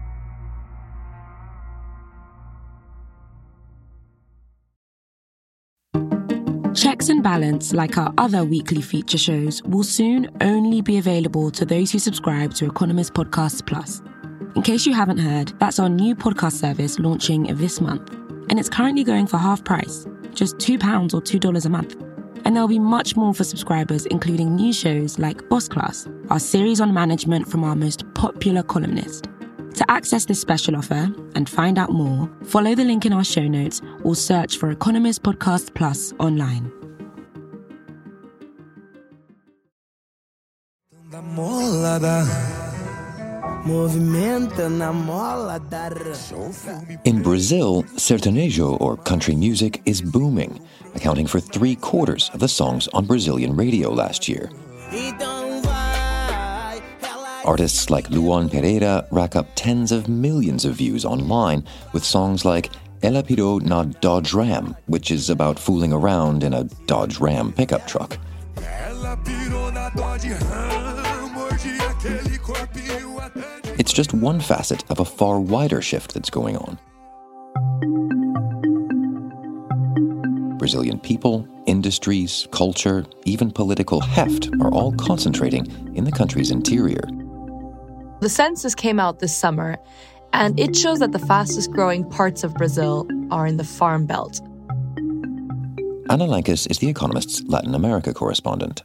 Checks 6.77 7.09
and 7.09 7.25
Balance, 7.25 7.73
like 7.73 7.99
our 7.99 8.15
other 8.19 8.45
weekly 8.45 8.83
feature 8.83 9.19
shows, 9.19 9.65
will 9.65 9.83
soon 9.83 10.31
only 10.41 10.81
be 10.81 10.99
available 10.99 11.51
to 11.51 11.65
those 11.65 11.91
who 11.91 11.99
subscribe 11.99 12.55
to 12.55 12.67
Economist 12.67 13.15
Podcasts 13.15 13.67
Plus. 13.67 14.01
In 14.55 14.63
case 14.63 14.87
you 14.87 14.95
haven't 14.95 15.19
heard, 15.19 15.53
that's 15.59 15.81
our 15.81 15.89
new 15.89 16.15
podcast 16.15 16.61
service 16.61 17.01
launching 17.01 17.55
this 17.57 17.81
month. 17.81 18.09
And 18.49 18.59
it's 18.59 18.69
currently 18.69 19.03
going 19.03 19.27
for 19.27 19.37
half 19.37 19.65
price, 19.65 20.07
just 20.33 20.59
£2 20.59 21.13
or 21.13 21.21
$2 21.21 21.67
a 21.67 21.69
month. 21.69 21.97
And 22.45 22.55
there'll 22.55 22.69
be 22.69 22.79
much 22.79 23.17
more 23.17 23.35
for 23.35 23.43
subscribers, 23.43 24.07
including 24.07 24.55
new 24.55 24.73
shows 24.73 25.19
like 25.19 25.49
Boss 25.49 25.67
Class, 25.67 26.07
our 26.31 26.39
series 26.39 26.81
on 26.81 26.95
management 26.95 27.51
from 27.51 27.65
our 27.65 27.75
most 27.75 28.05
popular 28.15 28.63
columnist. 28.63 29.29
To 29.75 29.91
access 29.91 30.25
this 30.27 30.41
special 30.41 30.77
offer 30.77 31.13
and 31.35 31.51
find 31.51 31.77
out 31.77 31.91
more, 31.91 32.31
follow 32.45 32.77
the 32.77 32.85
link 32.85 33.05
in 33.05 33.13
our 33.13 33.25
show 33.25 33.49
notes 33.49 33.81
or 34.05 34.15
search 34.15 34.59
for 34.59 34.71
Economist 34.71 35.25
Podcast 35.25 35.75
Plus 35.75 36.13
online. 36.21 36.71
In 47.05 47.23
Brazil, 47.23 47.83
sertanejo 47.97 48.79
or 48.79 48.99
country 48.99 49.35
music 49.35 49.81
is 49.87 50.03
booming, 50.03 50.61
accounting 50.95 51.27
for 51.27 51.41
three 51.41 51.75
quarters 51.75 52.31
of 52.35 52.41
the 52.41 52.49
songs 52.49 52.89
on 52.89 53.07
Brazilian 53.07 53.57
radio 53.57 53.91
last 53.91 54.29
year. 54.29 54.51
Artists 57.45 57.89
like 57.89 58.11
Luan 58.11 58.51
Pereira 58.51 59.07
rack 59.11 59.35
up 59.35 59.47
tens 59.55 59.93
of 59.93 60.09
millions 60.09 60.67
of 60.67 60.75
views 60.75 61.07
online 61.07 61.65
with 61.95 62.05
songs 62.05 62.45
like 62.45 62.71
Ela 63.03 63.23
Pirou 63.23 63.63
na 63.63 63.85
Dodge 63.85 64.35
Ram, 64.35 64.77
which 64.89 65.11
is 65.11 65.31
about 65.31 65.59
fooling 65.59 65.93
around 65.93 66.43
in 66.45 66.53
a 66.53 66.65
Dodge 66.87 67.19
Ram 67.19 67.51
pickup 67.51 67.87
truck. 67.87 68.19
It's 73.79 73.93
just 73.93 74.15
one 74.15 74.41
facet 74.41 74.89
of 74.91 75.01
a 75.01 75.05
far 75.05 75.41
wider 75.41 75.83
shift 75.83 76.15
that's 76.15 76.31
going 76.31 76.57
on. 76.57 76.79
Brazilian 80.59 80.99
people, 80.99 81.47
industries, 81.67 82.47
culture, 82.51 83.05
even 83.25 83.51
political 83.51 84.01
heft 84.01 84.49
are 84.61 84.73
all 84.73 84.93
concentrating 84.93 85.67
in 85.95 86.05
the 86.05 86.13
country's 86.13 86.51
interior. 86.51 87.03
The 88.21 88.29
census 88.29 88.75
came 88.75 89.01
out 89.01 89.19
this 89.19 89.37
summer, 89.37 89.77
and 90.33 90.59
it 90.59 90.75
shows 90.75 91.01
that 91.01 91.13
the 91.13 91.19
fastest 91.19 91.71
growing 91.73 92.09
parts 92.09 92.45
of 92.45 92.55
Brazil 92.55 93.07
are 93.31 93.47
in 93.47 93.57
the 93.57 93.65
farm 93.65 94.07
belt. 94.07 94.41
Anna 96.09 96.27
Lankes 96.27 96.67
is 96.71 96.79
The 96.79 96.89
Economist's 96.89 97.43
Latin 97.45 97.75
America 97.75 98.15
correspondent. 98.15 98.85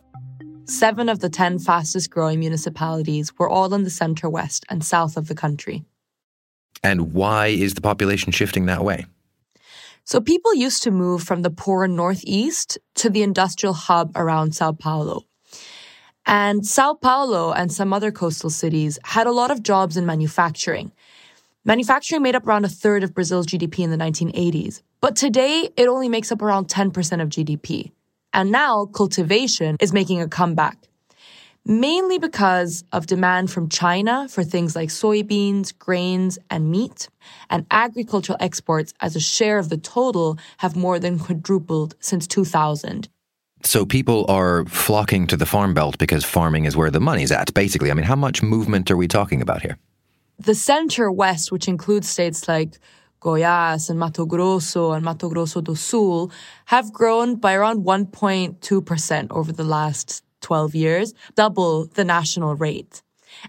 Seven 0.70 1.10
of 1.10 1.18
the 1.18 1.30
10 1.30 1.58
fastest 1.58 2.12
growing 2.12 2.40
municipalities 2.40 3.36
were 3.40 3.50
all 3.50 3.74
in 3.74 3.84
the 3.86 3.90
center 3.90 4.30
west 4.30 4.66
and 4.70 4.86
south 4.86 5.18
of 5.18 5.28
the 5.28 5.34
country. 5.34 5.84
And 6.84 7.12
why 7.12 7.48
is 7.48 7.74
the 7.74 7.82
population 7.82 8.32
shifting 8.32 8.68
that 8.68 8.84
way? 8.84 9.08
So 10.04 10.22
people 10.22 10.54
used 10.54 10.84
to 10.84 10.92
move 10.92 11.24
from 11.24 11.42
the 11.42 11.50
poor 11.50 11.88
northeast 11.88 12.78
to 12.96 13.10
the 13.10 13.24
industrial 13.24 13.74
hub 13.74 14.12
around 14.16 14.54
Sao 14.54 14.72
Paulo. 14.72 15.26
And 16.28 16.64
Sao 16.64 16.94
Paulo 16.94 17.52
and 17.52 17.74
some 17.74 17.92
other 17.92 18.12
coastal 18.12 18.52
cities 18.52 19.00
had 19.04 19.26
a 19.26 19.32
lot 19.32 19.50
of 19.50 19.64
jobs 19.64 19.98
in 19.98 20.06
manufacturing. 20.06 20.92
Manufacturing 21.66 22.22
made 22.22 22.36
up 22.36 22.46
around 22.46 22.66
a 22.66 22.70
third 22.70 23.04
of 23.04 23.16
Brazil's 23.16 23.48
GDP 23.48 23.80
in 23.80 23.90
the 23.90 23.98
1980s, 23.98 24.84
but 25.02 25.16
today 25.16 25.72
it 25.76 25.88
only 25.88 26.10
makes 26.10 26.32
up 26.32 26.44
around 26.44 26.68
10% 26.68 27.22
of 27.24 27.30
GDP. 27.30 27.92
And 28.34 28.52
now 28.52 28.86
cultivation 28.86 29.78
is 29.80 29.92
making 29.92 30.22
a 30.22 30.28
comeback, 30.28 30.78
mainly 31.66 32.20
because 32.20 32.84
of 32.92 33.08
demand 33.08 33.52
from 33.52 33.70
China 33.70 34.28
for 34.30 34.44
things 34.44 34.76
like 34.76 34.90
soybeans, 34.90 35.78
grains, 35.78 36.38
and 36.50 36.70
meat. 36.70 37.10
And 37.50 37.66
agricultural 37.72 38.38
exports 38.40 38.94
as 39.02 39.16
a 39.16 39.20
share 39.20 39.58
of 39.58 39.70
the 39.70 39.78
total 39.78 40.38
have 40.58 40.76
more 40.76 41.00
than 41.00 41.18
quadrupled 41.20 41.96
since 42.00 42.28
2000. 42.28 43.10
So 43.64 43.86
people 43.86 44.26
are 44.30 44.66
flocking 44.66 45.28
to 45.28 45.38
the 45.38 45.46
farm 45.46 45.74
belt 45.74 45.98
because 45.98 46.24
farming 46.24 46.66
is 46.66 46.78
where 46.78 46.92
the 46.92 47.02
money's 47.02 47.32
at, 47.32 47.54
basically. 47.54 47.92
I 47.92 47.94
mean, 47.94 48.06
how 48.06 48.16
much 48.16 48.42
movement 48.42 48.90
are 48.90 48.98
we 48.98 49.08
talking 49.08 49.42
about 49.42 49.62
here? 49.62 49.78
The 50.38 50.56
center 50.56 51.12
west, 51.12 51.52
which 51.52 51.68
includes 51.68 52.08
states 52.08 52.48
like 52.48 52.80
Goiás 53.22 53.90
and 53.90 54.00
Mato 54.00 54.26
Grosso 54.26 54.92
and 54.92 55.04
Mato 55.04 55.30
Grosso 55.30 55.62
do 55.62 55.76
Sul, 55.76 56.32
have 56.66 56.94
grown 56.94 57.36
by 57.36 57.54
around 57.54 57.84
1.2% 57.84 59.28
over 59.32 59.52
the 59.52 59.64
last 59.64 60.24
12 60.42 60.76
years, 60.76 61.14
double 61.36 61.86
the 61.86 62.06
national 62.06 62.56
rate. 62.56 63.02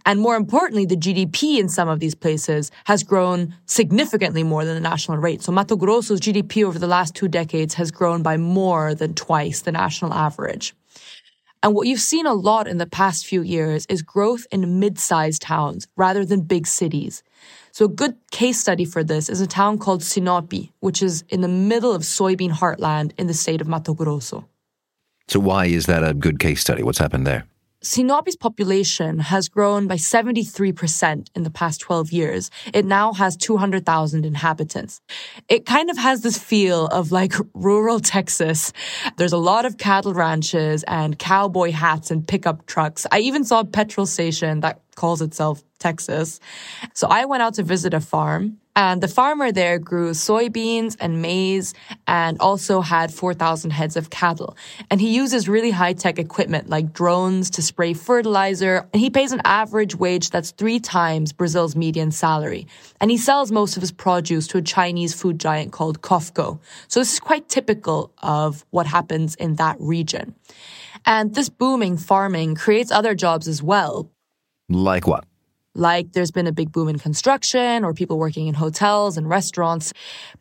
And 0.05 0.21
more 0.21 0.37
importantly, 0.37 0.85
the 0.85 0.97
GDP 0.97 1.59
in 1.59 1.69
some 1.69 1.89
of 1.89 2.00
these 2.00 2.15
places 2.15 2.71
has 2.85 3.03
grown 3.03 3.55
significantly 3.67 4.43
more 4.43 4.65
than 4.65 4.75
the 4.75 4.81
national 4.81 5.19
rate. 5.19 5.43
So 5.43 5.53
Mato 5.53 5.77
Grosso's 5.77 6.21
GDP 6.21 6.65
over 6.65 6.79
the 6.79 6.87
last 6.87 7.15
two 7.15 7.29
decades 7.29 7.75
has 7.75 7.91
grown 7.91 8.23
by 8.23 8.37
more 8.37 8.95
than 8.95 9.15
twice 9.15 9.62
the 9.62 9.73
national 9.73 10.12
average. 10.12 10.75
And 11.62 11.75
what 11.75 11.87
you've 11.87 12.00
seen 12.00 12.26
a 12.26 12.33
lot 12.33 12.67
in 12.67 12.79
the 12.79 12.87
past 12.87 13.26
few 13.26 13.43
years 13.43 13.85
is 13.90 14.00
growth 14.00 14.47
in 14.50 14.81
mid-sized 14.81 15.43
towns 15.43 15.87
rather 15.95 16.25
than 16.25 16.40
big 16.40 16.67
cities. 16.67 17.23
So 17.73 17.85
a 17.85 17.88
good 17.88 18.17
case 18.31 18.59
study 18.59 18.87
for 18.87 19.05
this 19.05 19.29
is 19.29 19.43
a 19.43 19.47
town 19.47 19.79
called 19.79 20.02
Sinop, 20.02 20.55
which 20.81 21.02
is 21.02 21.23
in 21.29 21.43
the 21.43 21.49
middle 21.49 21.93
of 21.93 22.02
soybean 22.02 22.50
heartland 22.50 23.12
in 23.19 23.26
the 23.26 23.35
state 23.35 23.61
of 23.61 23.69
Mato 23.69 23.93
Grosso. 23.93 24.47
So 25.29 25.38
why 25.38 25.67
is 25.67 25.87
that 25.87 26.02
a 26.02 26.14
good 26.14 26.38
case 26.38 26.61
study? 26.61 26.83
What's 26.83 26.99
happened 26.99 27.26
there? 27.26 27.45
Sinop's 27.83 28.37
population 28.37 29.21
has 29.21 29.49
grown 29.49 29.87
by 29.87 29.97
73% 29.97 31.29
in 31.35 31.43
the 31.45 31.51
past 31.51 31.81
12 31.81 32.13
years. 32.13 32.51
It 32.75 32.85
now 32.85 33.15
has 33.15 33.39
200,000 33.39 34.27
inhabitants. 34.27 35.01
It 35.49 35.65
kind 35.65 35.89
of 35.89 35.97
has 35.97 36.21
this 36.21 36.37
feel 36.37 36.89
of 36.89 37.11
like 37.11 37.33
rural 37.55 37.99
Texas. 38.11 38.75
There's 39.17 39.33
a 39.33 39.39
lot 39.39 39.65
of 39.65 39.79
cattle 39.79 40.13
ranches 40.13 40.85
and 40.89 41.19
cowboy 41.19 41.71
hats 41.71 42.11
and 42.11 42.29
pickup 42.29 42.67
trucks. 42.67 43.07
I 43.11 43.21
even 43.21 43.45
saw 43.45 43.61
a 43.61 43.65
petrol 43.65 44.05
station 44.05 44.61
that 44.61 44.83
calls 45.00 45.23
itself 45.23 45.62
Texas. 45.78 46.40
So 46.92 47.09
I 47.09 47.25
went 47.25 47.42
out 47.42 47.54
to 47.54 47.62
visit 47.62 47.95
a 47.95 48.00
farm 48.00 48.59
and 48.76 49.02
the 49.02 49.09
farmer 49.09 49.50
there 49.50 49.78
grew 49.78 50.11
soybeans 50.11 50.97
and 51.00 51.21
maize 51.21 51.75
and 52.07 52.38
also 52.38 52.80
had 52.80 53.12
4,000 53.12 53.71
heads 53.71 53.97
of 53.97 54.11
cattle. 54.11 54.57
And 54.90 55.00
he 55.00 55.14
uses 55.14 55.49
really 55.49 55.71
high 55.71 55.92
tech 55.95 56.19
equipment 56.19 56.69
like 56.69 56.92
drones 56.92 57.50
to 57.50 57.62
spray 57.62 57.95
fertilizer. 57.95 58.88
And 58.92 59.00
he 59.00 59.11
pays 59.11 59.33
an 59.33 59.40
average 59.45 59.97
wage 59.97 60.30
that's 60.30 60.52
three 60.52 60.80
times 60.80 61.33
Brazil's 61.33 61.75
median 61.75 62.11
salary. 62.12 62.66
And 63.00 63.11
he 63.11 63.16
sells 63.16 63.50
most 63.50 63.76
of 63.76 63.80
his 63.80 63.92
produce 63.92 64.47
to 64.49 64.59
a 64.59 64.62
Chinese 64.62 65.14
food 65.14 65.40
giant 65.40 65.73
called 65.73 66.00
Cofco. 66.00 66.61
So 66.88 67.00
this 67.00 67.12
is 67.12 67.21
quite 67.21 67.49
typical 67.49 68.12
of 68.23 68.64
what 68.71 68.87
happens 68.87 69.35
in 69.35 69.57
that 69.57 69.76
region. 69.80 70.35
And 71.04 71.35
this 71.35 71.49
booming 71.49 71.97
farming 71.97 72.54
creates 72.54 72.92
other 72.92 73.14
jobs 73.14 73.49
as 73.49 73.62
well. 73.62 74.11
Like 74.71 75.07
what? 75.07 75.25
like 75.75 76.12
there's 76.12 76.31
been 76.31 76.47
a 76.47 76.53
big 76.53 76.73
boom 76.73 76.89
in 76.89 76.99
construction 76.99 77.85
or 77.85 77.95
people 77.95 78.19
working 78.19 78.47
in 78.47 78.55
hotels 78.55 79.17
and 79.17 79.29
restaurants. 79.29 79.93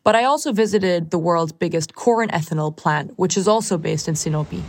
But 0.04 0.16
I 0.16 0.24
also 0.24 0.52
visited 0.52 1.10
the 1.10 1.18
world's 1.18 1.52
biggest 1.52 1.94
corn 1.94 2.28
ethanol 2.30 2.76
plant, 2.76 3.18
which 3.18 3.36
is 3.36 3.46
also 3.46 3.78
based 3.78 4.08
in 4.08 4.14
Sinop. 4.14 4.62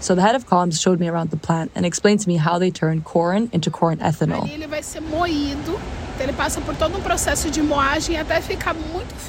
So 0.00 0.14
the 0.14 0.22
head 0.22 0.34
of 0.34 0.46
comms 0.46 0.80
showed 0.80 0.98
me 0.98 1.08
around 1.08 1.30
the 1.30 1.36
plant 1.36 1.72
and 1.74 1.84
explained 1.84 2.20
to 2.20 2.28
me 2.28 2.36
how 2.36 2.58
they 2.58 2.70
turn 2.70 3.02
corn 3.02 3.50
into 3.52 3.70
corn 3.70 3.98
ethanol. 3.98 4.48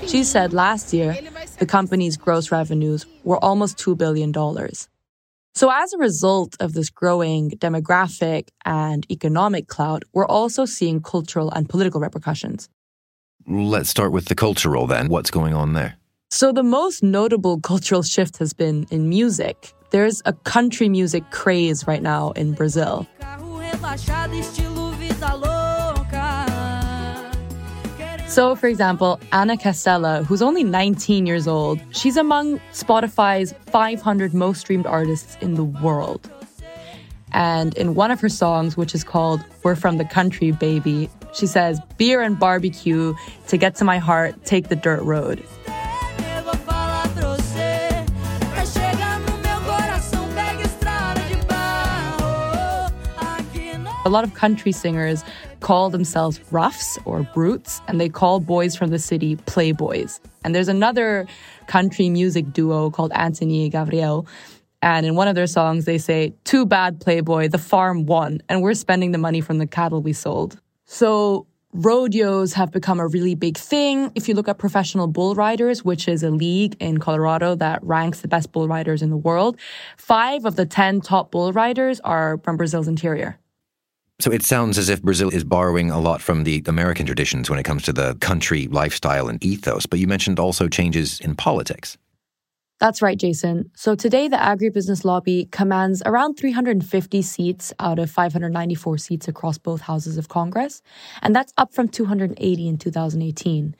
She 0.08 0.24
said 0.24 0.54
last 0.54 0.94
year, 0.94 1.18
the 1.60 1.66
company's 1.66 2.16
gross 2.16 2.52
revenues 2.52 3.06
were 3.24 3.38
almost 3.44 3.78
$2 3.80 3.98
billion. 3.98 4.32
So, 5.54 5.70
as 5.70 5.94
a 5.94 5.98
result 5.98 6.56
of 6.60 6.74
this 6.74 6.90
growing 6.90 7.52
demographic 7.52 8.50
and 8.64 9.06
economic 9.12 9.68
cloud, 9.68 10.04
we're 10.14 10.26
also 10.26 10.66
seeing 10.66 11.02
cultural 11.02 11.52
and 11.52 11.68
political 11.68 12.00
repercussions. 12.00 12.70
Let's 13.48 13.90
start 13.90 14.12
with 14.14 14.26
the 14.26 14.36
cultural 14.36 14.88
then. 14.88 15.10
What's 15.10 15.32
going 15.32 15.54
on 15.54 15.74
there? 15.74 15.98
So, 16.30 16.54
the 16.54 16.64
most 16.64 17.04
notable 17.04 17.60
cultural 17.72 18.02
shift 18.02 18.38
has 18.38 18.54
been 18.54 18.88
in 18.92 19.10
music. 19.10 19.74
There's 19.90 20.22
a 20.26 20.32
country 20.32 20.88
music 20.88 21.30
craze 21.32 21.86
right 21.86 22.02
now 22.02 22.32
in 22.32 22.54
Brazil. 22.54 23.06
So, 28.32 28.56
for 28.56 28.68
example, 28.68 29.20
Ana 29.34 29.58
Castela, 29.58 30.26
who's 30.26 30.42
only 30.42 30.64
19 30.64 31.26
years 31.26 31.50
old, 31.50 31.82
she's 31.92 32.16
among 32.16 32.60
Spotify's 32.72 33.54
500 33.66 34.34
most 34.34 34.62
streamed 34.62 34.86
artists 34.86 35.38
in 35.42 35.56
the 35.56 35.66
world. 35.66 36.32
And 37.34 37.76
in 37.76 37.94
one 37.94 38.10
of 38.10 38.22
her 38.22 38.30
songs, 38.30 38.78
which 38.78 38.96
is 38.96 39.04
called 39.04 39.44
We're 39.64 39.76
From 39.76 39.98
the 39.98 40.06
Country, 40.06 40.54
Baby, 40.54 41.10
she 41.34 41.46
says, 41.46 41.82
Beer 41.98 42.22
and 42.22 42.40
barbecue, 42.40 43.16
to 43.50 43.58
get 43.58 43.76
to 43.76 43.84
my 43.84 43.98
heart, 43.98 44.46
take 44.46 44.70
the 44.70 44.78
dirt 44.78 45.04
road. 45.04 45.44
A 54.04 54.10
lot 54.10 54.24
of 54.24 54.34
country 54.34 54.72
singers 54.72 55.26
call 55.62 55.90
themselves 55.90 56.42
roughs 56.52 57.00
or 57.06 57.24
brutes, 57.34 57.82
and 57.88 58.02
they 58.02 58.10
call 58.10 58.40
boys 58.40 58.76
from 58.76 58.90
the 58.90 59.00
city 59.00 59.38
playboys. 59.38 60.20
And 60.44 60.54
there's 60.54 60.68
another 60.68 61.26
country 61.68 62.10
music 62.10 62.52
duo 62.52 62.90
called 62.90 63.12
Anthony 63.14 63.70
Gabriel. 63.70 64.28
And 64.82 65.06
in 65.06 65.16
one 65.16 65.28
of 65.28 65.36
their 65.36 65.48
songs, 65.48 65.86
they 65.86 65.98
say, 65.98 66.34
Too 66.44 66.66
bad, 66.66 67.00
Playboy, 67.00 67.50
the 67.50 67.60
farm 67.60 68.06
won, 68.08 68.42
and 68.50 68.62
we're 68.62 68.74
spending 68.74 69.12
the 69.12 69.20
money 69.20 69.40
from 69.40 69.60
the 69.60 69.68
cattle 69.68 70.02
we 70.02 70.12
sold. 70.12 70.60
So, 70.86 71.46
rodeos 71.74 72.54
have 72.54 72.72
become 72.72 73.00
a 73.00 73.08
really 73.08 73.36
big 73.36 73.58
thing. 73.58 74.12
If 74.16 74.28
you 74.28 74.34
look 74.34 74.50
at 74.50 74.58
professional 74.58 75.08
bull 75.08 75.36
riders, 75.36 75.86
which 75.86 76.08
is 76.08 76.24
a 76.24 76.32
league 76.32 76.76
in 76.80 76.98
Colorado 76.98 77.56
that 77.56 77.84
ranks 77.84 78.22
the 78.22 78.28
best 78.28 78.52
bull 78.52 78.68
riders 78.68 79.02
in 79.02 79.10
the 79.10 79.18
world, 79.18 79.58
five 79.98 80.46
of 80.46 80.56
the 80.56 80.66
10 80.66 81.02
top 81.02 81.32
bull 81.32 81.54
riders 81.54 82.00
are 82.02 82.40
from 82.44 82.58
Brazil's 82.58 82.88
interior. 82.88 83.38
So 84.22 84.32
it 84.32 84.44
sounds 84.44 84.78
as 84.78 84.88
if 84.88 85.02
Brazil 85.02 85.30
is 85.30 85.44
borrowing 85.44 85.90
a 85.90 86.00
lot 86.00 86.22
from 86.22 86.44
the 86.44 86.62
American 86.68 87.08
traditions 87.08 87.50
when 87.50 87.58
it 87.58 87.64
comes 87.64 87.82
to 87.84 87.92
the 87.92 88.14
country 88.22 88.68
lifestyle 88.68 89.28
and 89.28 89.44
ethos, 89.44 89.88
but 89.88 89.98
you 89.98 90.06
mentioned 90.06 90.40
also 90.40 90.68
changes 90.68 91.20
in 91.22 91.34
politics. 91.34 91.98
That's 92.80 93.02
right, 93.02 93.18
Jason. 93.18 93.72
So 93.76 93.96
today, 93.96 94.28
the 94.28 94.38
agribusiness 94.38 95.04
lobby 95.04 95.48
commands 95.52 96.04
around 96.06 96.36
350 96.36 97.22
seats 97.24 97.74
out 97.80 97.98
of 97.98 98.12
594 98.12 99.00
seats 99.00 99.28
across 99.28 99.58
both 99.58 99.82
houses 99.82 100.20
of 100.20 100.30
Congress, 100.30 100.84
and 101.24 101.36
that's 101.36 101.52
up 101.58 101.74
from 101.74 101.88
280 101.88 102.68
in 102.68 102.78
2018. 102.78 103.76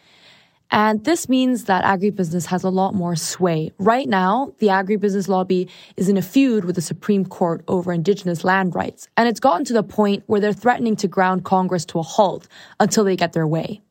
And 0.72 1.04
this 1.04 1.28
means 1.28 1.66
that 1.66 1.84
agribusiness 1.84 2.46
has 2.46 2.64
a 2.64 2.70
lot 2.70 2.96
more 2.96 3.18
sway. 3.18 3.74
Right 3.78 4.08
now, 4.08 4.54
the 4.60 4.68
agribusiness 4.68 5.28
lobby 5.28 5.68
is 5.98 6.08
in 6.08 6.16
a 6.16 6.22
feud 6.22 6.64
with 6.64 6.76
the 6.76 6.82
Supreme 6.82 7.26
Court 7.26 7.62
over 7.68 7.92
indigenous 7.92 8.46
land 8.46 8.74
rights. 8.74 9.10
And 9.18 9.28
it's 9.28 9.42
gotten 9.42 9.66
to 9.66 9.74
the 9.74 9.84
point 9.84 10.24
where 10.28 10.40
they're 10.40 10.54
threatening 10.54 10.96
to 10.98 11.10
ground 11.10 11.44
Congress 11.44 11.84
to 11.88 12.00
a 12.00 12.04
halt 12.04 12.48
until 12.80 13.04
they 13.04 13.18
get 13.18 13.34
their 13.34 13.46
way. 13.46 13.82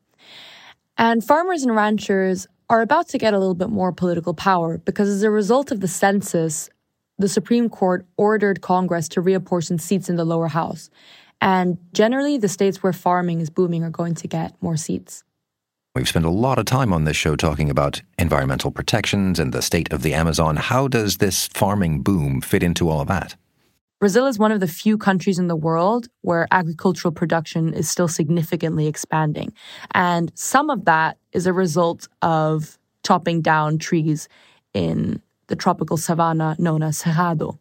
And 0.97 1.23
farmers 1.23 1.61
and 1.61 1.75
ranchers 1.75 2.47
are 2.67 2.81
about 2.81 3.07
to 3.09 3.19
get 3.19 3.35
a 3.35 3.39
little 3.39 3.53
bit 3.53 3.69
more 3.69 3.91
political 3.91 4.33
power 4.33 4.79
because 4.79 5.07
as 5.07 5.21
a 5.21 5.29
result 5.29 5.71
of 5.71 5.81
the 5.81 5.87
census, 5.87 6.69
the 7.19 7.29
Supreme 7.29 7.69
Court 7.69 8.07
ordered 8.17 8.61
Congress 8.61 9.07
to 9.09 9.21
reapportion 9.21 9.79
seats 9.79 10.09
in 10.09 10.15
the 10.15 10.25
lower 10.25 10.47
house. 10.47 10.89
And 11.39 11.77
generally, 11.93 12.37
the 12.37 12.47
states 12.47 12.81
where 12.81 12.93
farming 12.93 13.39
is 13.39 13.49
booming 13.49 13.83
are 13.83 13.89
going 13.89 14.15
to 14.15 14.27
get 14.27 14.55
more 14.61 14.77
seats. 14.77 15.23
We've 15.93 16.07
spent 16.07 16.23
a 16.23 16.29
lot 16.29 16.57
of 16.57 16.63
time 16.63 16.93
on 16.93 17.03
this 17.03 17.17
show 17.17 17.35
talking 17.35 17.69
about 17.69 18.01
environmental 18.17 18.71
protections 18.71 19.39
and 19.39 19.51
the 19.51 19.61
state 19.61 19.91
of 19.91 20.03
the 20.03 20.13
Amazon. 20.13 20.55
How 20.55 20.87
does 20.87 21.17
this 21.17 21.49
farming 21.49 22.01
boom 22.01 22.39
fit 22.39 22.63
into 22.63 22.87
all 22.87 23.01
of 23.01 23.09
that? 23.09 23.35
Brazil 23.99 24.25
is 24.25 24.39
one 24.39 24.53
of 24.53 24.61
the 24.61 24.69
few 24.69 24.97
countries 24.97 25.37
in 25.37 25.47
the 25.47 25.55
world 25.55 26.07
where 26.21 26.47
agricultural 26.49 27.11
production 27.11 27.73
is 27.73 27.91
still 27.91 28.07
significantly 28.07 28.87
expanding. 28.87 29.51
And 29.93 30.31
some 30.33 30.69
of 30.69 30.85
that 30.85 31.17
is 31.33 31.45
a 31.45 31.51
result 31.51 32.07
of 32.21 32.79
chopping 33.03 33.41
down 33.41 33.77
trees 33.77 34.29
in 34.73 35.21
the 35.47 35.57
tropical 35.57 35.97
savanna 35.97 36.55
known 36.57 36.83
as 36.83 37.03
Cerrado. 37.03 37.59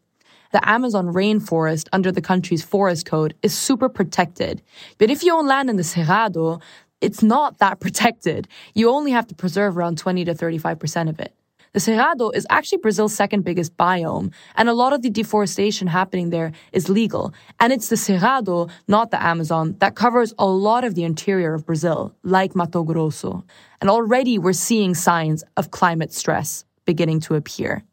The 0.52 0.68
Amazon 0.68 1.06
rainforest 1.06 1.88
under 1.92 2.12
the 2.12 2.22
country's 2.22 2.62
forest 2.62 3.06
code 3.06 3.34
is 3.42 3.56
super 3.56 3.88
protected. 3.88 4.62
But 4.98 5.10
if 5.10 5.24
you 5.24 5.34
own 5.34 5.48
land 5.48 5.68
in 5.68 5.76
the 5.76 5.82
Cerrado, 5.82 6.60
it's 7.00 7.22
not 7.22 7.58
that 7.58 7.80
protected. 7.80 8.48
You 8.74 8.90
only 8.90 9.10
have 9.10 9.26
to 9.28 9.34
preserve 9.34 9.76
around 9.76 9.98
20 9.98 10.24
to 10.26 10.34
35% 10.34 11.08
of 11.08 11.20
it. 11.20 11.34
The 11.72 11.78
Cerrado 11.78 12.34
is 12.34 12.48
actually 12.50 12.78
Brazil's 12.78 13.14
second 13.14 13.44
biggest 13.44 13.76
biome, 13.76 14.32
and 14.56 14.68
a 14.68 14.74
lot 14.74 14.92
of 14.92 15.02
the 15.02 15.10
deforestation 15.10 15.86
happening 15.86 16.30
there 16.30 16.50
is 16.72 16.88
legal. 16.88 17.32
And 17.60 17.72
it's 17.72 17.88
the 17.88 17.96
Cerrado, 17.96 18.68
not 18.88 19.12
the 19.12 19.22
Amazon, 19.22 19.76
that 19.78 19.94
covers 19.94 20.34
a 20.36 20.46
lot 20.46 20.82
of 20.82 20.96
the 20.96 21.04
interior 21.04 21.54
of 21.54 21.64
Brazil, 21.64 22.12
like 22.24 22.56
Mato 22.56 22.82
Grosso. 22.82 23.44
And 23.80 23.88
already 23.88 24.36
we're 24.36 24.52
seeing 24.52 24.96
signs 24.96 25.44
of 25.56 25.70
climate 25.70 26.12
stress 26.12 26.64
beginning 26.86 27.20
to 27.20 27.36
appear. 27.36 27.84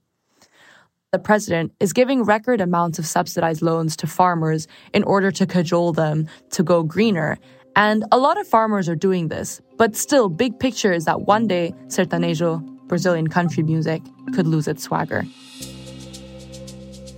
The 1.12 1.20
president 1.20 1.72
is 1.80 1.94
giving 1.94 2.24
record 2.24 2.60
amounts 2.62 2.98
of 2.98 3.06
subsidized 3.06 3.62
loans 3.62 3.96
to 3.98 4.08
farmers 4.08 4.68
in 4.92 5.04
order 5.04 5.32
to 5.32 5.46
cajole 5.46 5.94
them 5.94 6.28
to 6.50 6.64
go 6.64 6.82
greener. 6.82 7.38
And 7.78 8.06
a 8.12 8.18
lot 8.18 8.40
of 8.40 8.48
farmers 8.48 8.90
are 8.90 8.96
doing 8.96 9.28
this, 9.28 9.62
but 9.78 9.96
still, 9.96 10.30
big 10.30 10.60
picture 10.60 10.92
is 10.92 11.06
that 11.06 11.22
one 11.22 11.46
day, 11.46 11.76
sertanejo, 11.90 12.60
Brazilian 12.88 13.28
country 13.28 13.62
music, 13.62 14.02
could 14.34 14.48
lose 14.48 14.68
its 14.68 14.82
swagger. 14.82 15.26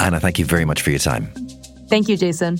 Anna, 0.01 0.19
thank 0.19 0.37
you 0.37 0.43
very 0.43 0.65
much 0.65 0.81
for 0.81 0.89
your 0.89 0.99
time. 0.99 1.31
Thank 1.87 2.09
you, 2.09 2.17
Jason. 2.17 2.59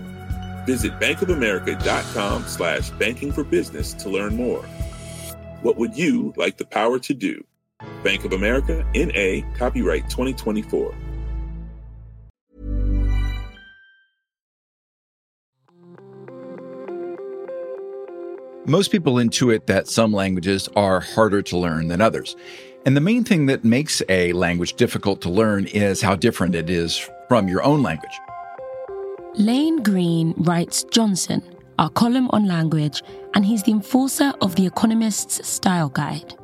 Visit 0.65 0.99
bankofamerica.com 0.99 2.47
slash 2.47 2.89
banking 2.91 3.31
for 3.31 3.43
business 3.43 3.93
to 3.95 4.09
learn 4.09 4.35
more. 4.35 4.63
What 5.61 5.77
would 5.77 5.97
you 5.97 6.33
like 6.37 6.57
the 6.57 6.65
power 6.65 6.99
to 6.99 7.13
do? 7.13 7.43
Bank 8.03 8.25
of 8.25 8.33
America, 8.33 8.85
NA, 8.95 9.41
copyright 9.57 10.09
2024. 10.09 10.93
Most 18.67 18.91
people 18.91 19.15
intuit 19.15 19.65
that 19.65 19.87
some 19.87 20.13
languages 20.13 20.69
are 20.75 20.99
harder 20.99 21.41
to 21.41 21.57
learn 21.57 21.87
than 21.87 21.99
others. 21.99 22.35
And 22.85 22.95
the 22.95 23.01
main 23.01 23.23
thing 23.23 23.47
that 23.47 23.63
makes 23.63 24.03
a 24.07 24.33
language 24.33 24.75
difficult 24.75 25.21
to 25.21 25.29
learn 25.29 25.65
is 25.65 26.01
how 26.01 26.15
different 26.15 26.53
it 26.53 26.69
is 26.69 27.09
from 27.27 27.47
your 27.47 27.63
own 27.63 27.81
language. 27.81 28.17
Lane 29.35 29.81
Greene 29.81 30.33
writes 30.35 30.83
Johnson, 30.91 31.41
our 31.79 31.89
column 31.89 32.29
on 32.31 32.45
language, 32.47 33.01
and 33.33 33.45
he's 33.45 33.63
the 33.63 33.71
enforcer 33.71 34.33
of 34.41 34.55
The 34.55 34.65
Economist's 34.65 35.47
Style 35.47 35.87
Guide. 35.87 36.35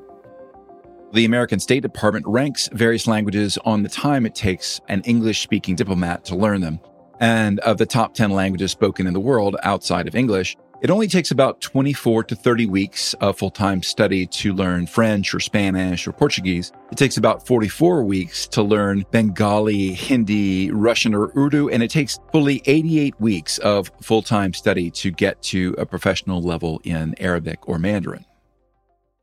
The 1.12 1.26
American 1.26 1.60
State 1.60 1.82
Department 1.82 2.26
ranks 2.26 2.70
various 2.72 3.06
languages 3.06 3.58
on 3.66 3.84
the 3.84 3.90
time 3.90 4.26
it 4.26 4.36
takes 4.36 4.80
an 4.88 5.02
English 5.02 5.42
speaking 5.42 5.76
diplomat 5.76 6.24
to 6.26 6.38
learn 6.38 6.62
them. 6.62 6.80
And 7.20 7.60
of 7.60 7.78
the 7.78 7.86
top 7.86 8.14
10 8.14 8.32
languages 8.32 8.72
spoken 8.72 9.06
in 9.06 9.14
the 9.14 9.20
world 9.20 9.58
outside 9.64 10.08
of 10.08 10.16
English, 10.16 10.56
it 10.82 10.90
only 10.90 11.08
takes 11.08 11.32
about 11.32 11.60
24 11.62 12.24
to 12.26 12.36
30 12.36 12.66
weeks 12.68 13.14
of 13.16 13.38
full 13.38 13.50
time 13.50 13.82
study 13.82 14.28
to 14.28 14.54
learn 14.54 14.86
French 14.88 15.34
or 15.34 15.40
Spanish 15.40 16.08
or 16.08 16.12
Portuguese. 16.12 16.72
It 16.92 16.98
takes 16.98 17.18
about 17.18 17.46
44 17.46 18.04
weeks 18.04 18.48
to 18.50 18.62
learn 18.62 19.06
Bengali, 19.12 19.94
Hindi, 19.94 20.72
Russian, 20.72 21.14
or 21.14 21.32
Urdu, 21.38 21.70
and 21.70 21.82
it 21.82 21.90
takes 21.90 22.20
fully 22.32 22.62
88 22.66 23.20
weeks 23.20 23.58
of 23.60 23.92
full 24.02 24.22
time 24.22 24.54
study 24.54 24.92
to 24.92 25.12
get 25.12 25.42
to 25.44 25.76
a 25.78 25.86
professional 25.86 26.42
level 26.42 26.82
in 26.84 27.16
Arabic 27.20 27.68
or 27.68 27.80
Mandarin. 27.80 28.26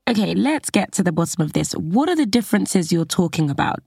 Okay, 0.07 0.35
let's 0.35 0.69
get 0.69 0.93
to 0.93 1.03
the 1.03 1.12
bottom 1.12 1.43
of 1.43 1.55
this. 1.55 1.73
What 1.73 2.11
are 2.11 2.17
the 2.17 2.27
differences 2.27 2.93
you're 2.93 3.07
talking 3.07 3.49
about? 3.49 3.81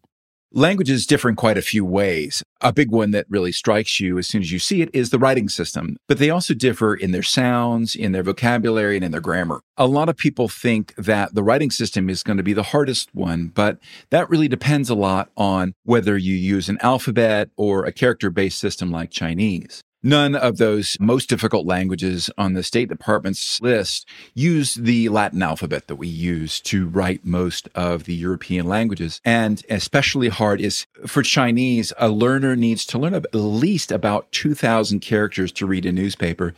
Languages 0.54 1.06
differ 1.06 1.28
in 1.28 1.36
quite 1.36 1.58
a 1.58 1.62
few 1.62 1.84
ways. 1.84 2.42
A 2.62 2.72
big 2.72 2.90
one 2.90 3.12
that 3.12 3.26
really 3.30 3.52
strikes 3.52 4.00
you 4.00 4.18
as 4.18 4.28
soon 4.28 4.42
as 4.42 4.50
you 4.50 4.60
see 4.60 4.82
it 4.82 4.90
is 4.94 5.10
the 5.10 5.20
writing 5.20 5.50
system, 5.50 5.98
but 6.08 6.20
they 6.20 6.30
also 6.30 6.54
differ 6.54 6.96
in 6.96 7.12
their 7.12 7.22
sounds, 7.22 7.96
in 7.96 8.14
their 8.14 8.24
vocabulary, 8.24 8.96
and 8.96 9.04
in 9.04 9.12
their 9.12 9.20
grammar. 9.20 9.60
A 9.76 9.88
lot 9.88 10.08
of 10.08 10.16
people 10.16 10.48
think 10.48 10.96
that 10.96 11.36
the 11.36 11.44
writing 11.44 11.70
system 11.70 12.10
is 12.10 12.24
going 12.24 12.38
to 12.38 12.44
be 12.44 12.54
the 12.54 12.64
hardest 12.64 13.14
one, 13.14 13.48
but 13.48 13.78
that 14.10 14.30
really 14.30 14.48
depends 14.48 14.90
a 14.90 14.96
lot 14.96 15.30
on 15.36 15.74
whether 15.84 16.18
you 16.18 16.34
use 16.34 16.70
an 16.70 16.78
alphabet 16.82 17.50
or 17.58 17.84
a 17.84 17.92
character 17.92 18.30
based 18.30 18.58
system 18.58 18.90
like 18.90 19.12
Chinese. 19.12 19.84
None 20.04 20.36
of 20.36 20.58
those 20.58 20.96
most 21.00 21.28
difficult 21.28 21.66
languages 21.66 22.30
on 22.38 22.54
the 22.54 22.62
State 22.62 22.88
Department's 22.88 23.60
list 23.62 24.08
use 24.36 24.76
the 24.76 25.10
Latin 25.10 25.42
alphabet 25.42 25.88
that 25.88 25.96
we 25.96 26.08
use 26.08 26.62
to 26.62 26.88
write 26.88 27.26
most 27.26 27.68
of 27.74 28.04
the 28.04 28.14
European 28.14 28.68
languages. 28.68 29.20
And 29.26 29.64
especially 29.72 30.30
hard 30.30 30.62
is 30.62 30.86
for 31.08 31.24
Chinese, 31.24 31.94
a 31.98 32.10
learner 32.10 32.56
needs 32.56 32.86
to 32.88 33.00
learn 33.00 33.16
at 33.16 33.34
least 33.34 33.92
about 33.92 34.32
2,000 34.32 35.00
characters 35.00 35.52
to 35.54 35.66
read 35.66 35.86
a 35.86 35.92
newspaper. 35.92 36.54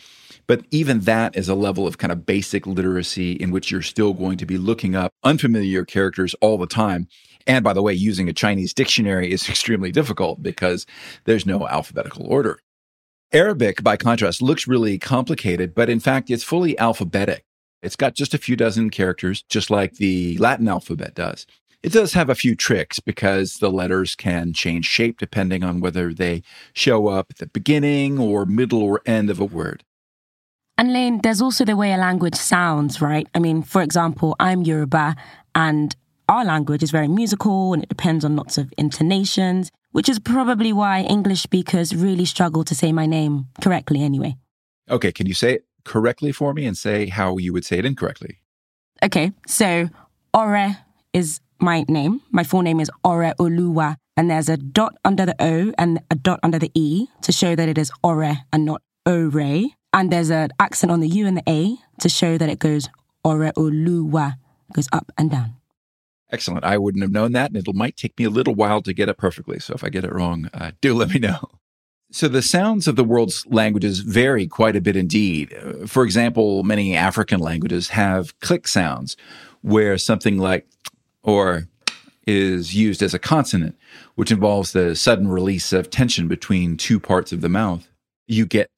But 0.45 0.65
even 0.69 1.01
that 1.01 1.37
is 1.37 1.47
a 1.47 1.55
level 1.55 1.87
of 1.87 1.97
kind 1.97 2.11
of 2.11 2.25
basic 2.25 2.67
literacy 2.67 3.33
in 3.33 3.51
which 3.51 3.71
you're 3.71 3.81
still 3.81 4.13
going 4.13 4.37
to 4.39 4.45
be 4.45 4.57
looking 4.57 4.95
up 4.95 5.13
unfamiliar 5.23 5.85
characters 5.85 6.35
all 6.41 6.57
the 6.57 6.67
time. 6.67 7.07
And 7.47 7.63
by 7.63 7.71
the 7.71 7.81
way, 7.81 7.93
using 7.93 8.27
a 8.27 8.33
Chinese 8.33 8.73
dictionary 8.73 9.31
is 9.31 9.47
extremely 9.49 9.93
difficult 9.93 10.43
because 10.43 10.85
there's 11.23 11.45
no 11.45 11.65
alphabetical 11.67 12.25
order. 12.27 12.59
Arabic, 13.31 13.83
by 13.83 13.95
contrast, 13.95 14.41
looks 14.41 14.67
really 14.67 14.97
complicated, 14.97 15.75
but 15.75 15.87
in 15.87 15.99
fact, 15.99 16.31
it's 16.31 16.43
fully 16.43 16.77
alphabetic. 16.79 17.45
It's 17.83 17.95
got 17.95 18.15
just 18.15 18.33
a 18.33 18.39
few 18.39 18.55
dozen 18.55 18.89
characters, 18.89 19.43
just 19.43 19.69
like 19.69 19.93
the 19.93 20.35
Latin 20.39 20.67
alphabet 20.67 21.13
does. 21.13 21.45
It 21.83 21.93
does 21.93 22.13
have 22.13 22.29
a 22.29 22.35
few 22.35 22.55
tricks 22.55 22.99
because 22.99 23.57
the 23.57 23.69
letters 23.69 24.15
can 24.15 24.51
change 24.51 24.85
shape 24.85 25.19
depending 25.19 25.63
on 25.63 25.79
whether 25.79 26.11
they 26.11 26.41
show 26.73 27.07
up 27.07 27.27
at 27.29 27.37
the 27.37 27.45
beginning 27.45 28.17
or 28.17 28.47
middle 28.47 28.81
or 28.81 29.01
end 29.05 29.29
of 29.29 29.39
a 29.39 29.45
word. 29.45 29.83
And 30.77 30.91
Lane, 30.91 31.19
there's 31.21 31.41
also 31.41 31.63
the 31.63 31.75
way 31.75 31.93
a 31.93 31.97
language 31.97 32.35
sounds, 32.35 32.99
right? 32.99 33.27
I 33.35 33.39
mean, 33.39 33.61
for 33.61 33.81
example, 33.81 34.35
I'm 34.39 34.63
Yoruba 34.63 35.15
and 35.53 35.95
our 36.27 36.43
language 36.43 36.81
is 36.81 36.91
very 36.91 37.07
musical 37.07 37.73
and 37.73 37.83
it 37.83 37.89
depends 37.89 38.25
on 38.25 38.35
lots 38.35 38.57
of 38.57 38.73
intonations 38.77 39.71
which 39.91 40.09
is 40.09 40.19
probably 40.19 40.73
why 40.73 41.01
English 41.01 41.41
speakers 41.41 41.95
really 41.95 42.25
struggle 42.25 42.63
to 42.63 42.75
say 42.75 42.91
my 42.91 43.05
name 43.05 43.47
correctly 43.61 44.01
anyway. 44.01 44.35
Okay, 44.89 45.11
can 45.11 45.27
you 45.27 45.33
say 45.33 45.53
it 45.53 45.65
correctly 45.85 46.31
for 46.31 46.53
me 46.53 46.65
and 46.65 46.77
say 46.77 47.07
how 47.07 47.37
you 47.37 47.53
would 47.53 47.65
say 47.65 47.77
it 47.79 47.85
incorrectly? 47.85 48.39
Okay, 49.03 49.31
so 49.47 49.89
Ore 50.33 50.77
is 51.13 51.39
my 51.59 51.85
name. 51.87 52.21
My 52.31 52.43
full 52.43 52.61
name 52.61 52.79
is 52.79 52.91
Ore 53.03 53.33
Oluwa, 53.39 53.95
and 54.17 54.29
there's 54.29 54.49
a 54.49 54.57
dot 54.57 54.95
under 55.05 55.25
the 55.25 55.35
O 55.39 55.73
and 55.77 55.99
a 56.11 56.15
dot 56.15 56.39
under 56.43 56.59
the 56.59 56.71
E 56.73 57.07
to 57.21 57.31
show 57.31 57.55
that 57.55 57.69
it 57.69 57.77
is 57.77 57.91
Ore 58.03 58.37
and 58.51 58.65
not 58.65 58.81
Ore. 59.05 59.69
And 59.91 60.11
there's 60.11 60.29
an 60.29 60.51
accent 60.59 60.91
on 60.91 60.99
the 60.99 61.07
U 61.07 61.25
and 61.25 61.37
the 61.37 61.43
A 61.47 61.77
to 62.01 62.09
show 62.09 62.37
that 62.37 62.49
it 62.49 62.59
goes 62.59 62.89
Ore 63.23 63.51
Oluwa, 63.57 64.35
goes 64.73 64.87
up 64.91 65.11
and 65.17 65.31
down. 65.31 65.58
Excellent. 66.31 66.63
I 66.63 66.77
wouldn't 66.77 67.03
have 67.03 67.11
known 67.11 67.31
that, 67.31 67.51
and 67.51 67.57
it 67.57 67.75
might 67.75 67.97
take 67.97 68.17
me 68.17 68.25
a 68.25 68.29
little 68.29 68.53
while 68.53 68.81
to 68.83 68.93
get 68.93 69.09
it 69.09 69.17
perfectly. 69.17 69.59
So 69.59 69.73
if 69.73 69.83
I 69.83 69.89
get 69.89 70.03
it 70.03 70.13
wrong, 70.13 70.49
uh, 70.53 70.71
do 70.81 70.93
let 70.93 71.09
me 71.09 71.19
know. 71.19 71.49
So 72.11 72.27
the 72.27 72.41
sounds 72.41 72.87
of 72.87 72.95
the 72.95 73.03
world's 73.03 73.45
languages 73.47 73.99
vary 73.99 74.47
quite 74.47 74.75
a 74.75 74.81
bit 74.81 74.95
indeed. 74.95 75.53
Uh, 75.53 75.85
for 75.85 76.03
example, 76.03 76.63
many 76.63 76.95
African 76.95 77.39
languages 77.39 77.89
have 77.89 78.39
click 78.39 78.67
sounds 78.67 79.15
where 79.61 79.97
something 79.97 80.37
like 80.37 80.67
or 81.23 81.67
is 82.27 82.75
used 82.75 83.01
as 83.01 83.13
a 83.13 83.19
consonant, 83.19 83.75
which 84.15 84.31
involves 84.31 84.71
the 84.71 84.95
sudden 84.95 85.27
release 85.27 85.73
of 85.73 85.89
tension 85.89 86.27
between 86.27 86.77
two 86.77 86.99
parts 86.99 87.31
of 87.31 87.41
the 87.41 87.49
mouth. 87.49 87.87
You 88.27 88.45
get 88.45 88.69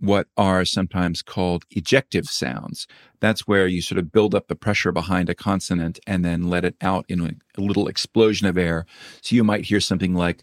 what 0.00 0.26
are 0.36 0.64
sometimes 0.64 1.22
called 1.22 1.68
ejective 1.70 2.26
sounds. 2.26 2.86
That's 3.20 3.46
where 3.46 3.66
you 3.66 3.82
sort 3.82 3.98
of 3.98 4.10
build 4.10 4.34
up 4.34 4.48
the 4.48 4.56
pressure 4.56 4.92
behind 4.92 5.28
a 5.28 5.34
consonant 5.34 6.00
and 6.06 6.24
then 6.24 6.48
let 6.48 6.64
it 6.64 6.76
out 6.80 7.04
in 7.08 7.20
a, 7.20 7.60
little 7.60 7.88
explosion 7.88 8.46
of 8.46 8.56
air. 8.56 8.86
So 9.20 9.36
you 9.36 9.44
might 9.44 9.66
hear 9.66 9.80
something 9.80 10.14
like 10.14 10.42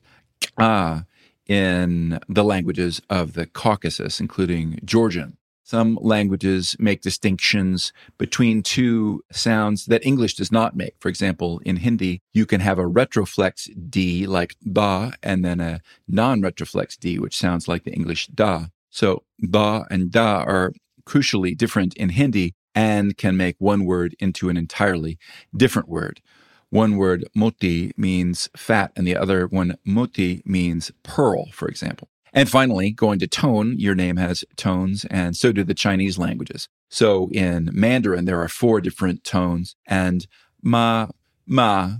ah 0.59 1.03
in 1.47 2.19
the 2.29 2.43
languages 2.43 3.01
of 3.09 3.33
the 3.33 3.47
Caucasus, 3.47 4.19
including 4.19 4.79
Georgian. 4.85 5.37
Some 5.63 5.99
languages 6.01 6.77
make 6.79 7.01
distinctions 7.01 7.91
between 8.17 8.63
two 8.63 9.25
sounds 9.33 9.87
that 9.87 10.05
English 10.05 10.35
does 10.35 10.49
not 10.49 10.77
make. 10.77 10.95
For 10.99 11.09
example, 11.09 11.59
in 11.65 11.77
Hindi, 11.77 12.21
you 12.33 12.45
can 12.45 12.61
have 12.61 12.79
a 12.79 12.85
retroflex 12.85 13.69
D 13.89 14.27
like 14.27 14.55
ba 14.61 15.13
and 15.21 15.43
then 15.43 15.59
a 15.59 15.81
non 16.07 16.41
retroflex 16.41 16.97
D, 16.97 17.19
which 17.19 17.35
sounds 17.35 17.67
like 17.67 17.83
the 17.83 17.91
English 17.91 18.27
da. 18.27 18.67
So 18.89 19.23
ba 19.39 19.85
and 19.89 20.11
da 20.11 20.43
are 20.43 20.73
crucially 21.05 21.57
different 21.57 21.95
in 21.95 22.09
Hindi 22.09 22.53
and 22.75 23.17
can 23.17 23.37
make 23.37 23.55
one 23.59 23.85
word 23.85 24.15
into 24.19 24.49
an 24.49 24.57
entirely 24.57 25.17
different 25.55 25.89
word. 25.89 26.21
One 26.69 26.97
word 26.97 27.25
moti 27.33 27.91
means 27.95 28.49
fat 28.55 28.91
and 28.95 29.07
the 29.07 29.15
other 29.15 29.47
one 29.47 29.77
moti 29.85 30.41
means 30.45 30.91
pearl, 31.01 31.47
for 31.51 31.67
example. 31.67 32.09
And 32.33 32.49
finally, 32.49 32.91
going 32.91 33.19
to 33.19 33.27
tone, 33.27 33.79
your 33.79 33.95
name 33.95 34.17
has 34.17 34.43
tones, 34.57 35.05
and 35.05 35.35
so 35.35 35.51
do 35.51 35.63
the 35.63 35.73
Chinese 35.73 36.19
languages. 36.19 36.67
So 36.89 37.29
in 37.31 37.69
Mandarin, 37.73 38.25
there 38.25 38.41
are 38.41 38.49
four 38.49 38.81
different 38.81 39.23
tones, 39.23 39.75
and 39.87 40.27
ma, 40.61 41.07
ma, 41.47 41.97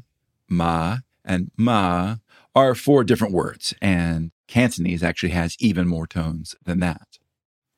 ma, 0.50 0.98
and 1.24 1.50
ma 1.58 2.18
are 2.54 2.76
four 2.76 3.04
different 3.04 3.34
words. 3.34 3.74
And 3.82 4.32
Cantonese 4.48 5.04
actually 5.04 5.32
has 5.32 5.56
even 5.60 5.88
more 5.88 6.08
tones 6.08 6.56
than 6.64 6.80
that. 6.80 7.18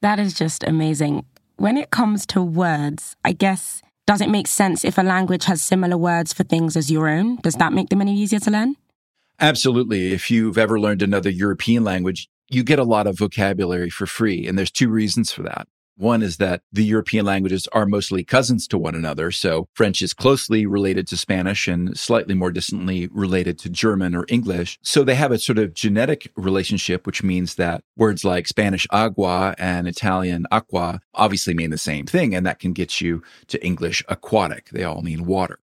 That 0.02 0.20
is 0.20 0.34
just 0.34 0.64
amazing. 0.64 1.26
When 1.58 1.78
it 1.78 1.92
comes 1.92 2.26
to 2.28 2.42
words, 2.42 3.16
I 3.26 3.34
guess, 3.34 3.82
does 4.08 4.22
it 4.22 4.30
make 4.30 4.48
sense 4.48 4.86
if 4.86 4.98
a 4.98 5.04
language 5.04 5.46
has 5.46 5.62
similar 5.62 5.98
words 5.98 6.32
for 6.32 6.44
things 6.44 6.78
as 6.78 6.90
your 6.90 7.10
own? 7.10 7.38
Does 7.38 7.56
that 7.56 7.74
make 7.74 7.90
them 7.90 8.02
any 8.02 8.18
easier 8.18 8.40
to 8.40 8.52
learn? 8.52 8.76
Absolutely. 9.40 10.14
If 10.14 10.32
you've 10.32 10.58
ever 10.58 10.80
learned 10.80 11.02
another 11.02 11.30
European 11.30 11.84
language, 11.84 12.30
you 12.50 12.64
get 12.64 12.80
a 12.80 12.84
lot 12.84 13.08
of 13.08 13.18
vocabulary 13.18 13.90
for 13.90 14.06
free. 14.06 14.48
And 14.48 14.58
there's 14.58 14.72
two 14.72 14.90
reasons 14.90 15.32
for 15.32 15.44
that. 15.44 15.68
One 16.00 16.24
is 16.24 16.38
that 16.38 16.62
the 16.72 16.86
European 16.86 17.26
languages 17.26 17.68
are 17.74 17.86
mostly 17.86 18.24
cousins 18.24 18.70
to 18.70 18.78
one 18.78 18.96
another. 18.96 19.32
So 19.32 19.68
French 19.74 20.02
is 20.02 20.14
closely 20.14 20.66
related 20.66 21.08
to 21.08 21.18
Spanish 21.18 21.68
and 21.68 21.98
slightly 22.00 22.34
more 22.34 22.52
distantly 22.52 23.10
related 23.12 23.60
to 23.60 23.70
German 23.70 24.16
or 24.16 24.26
English. 24.30 24.80
So 24.82 25.04
they 25.04 25.16
have 25.16 25.34
a 25.34 25.38
sort 25.38 25.60
of 25.60 25.74
genetic 25.74 26.32
relationship, 26.38 27.06
which 27.06 27.22
means 27.22 27.56
that 27.56 27.84
words 27.98 28.24
like 28.24 28.48
Spanish 28.48 28.88
agua 28.92 29.56
and 29.58 29.90
Italian 29.90 30.46
acqua 30.52 31.02
obviously 31.16 31.54
mean 31.54 31.70
the 31.70 31.78
same 31.78 32.06
thing. 32.06 32.34
And 32.34 32.46
that 32.46 32.60
can 32.60 32.72
get 32.72 33.02
you 33.02 33.22
to 33.48 33.62
English 33.62 34.02
aquatic. 34.08 34.70
They 34.70 34.86
all 34.86 35.02
mean 35.02 35.26
water. 35.26 35.60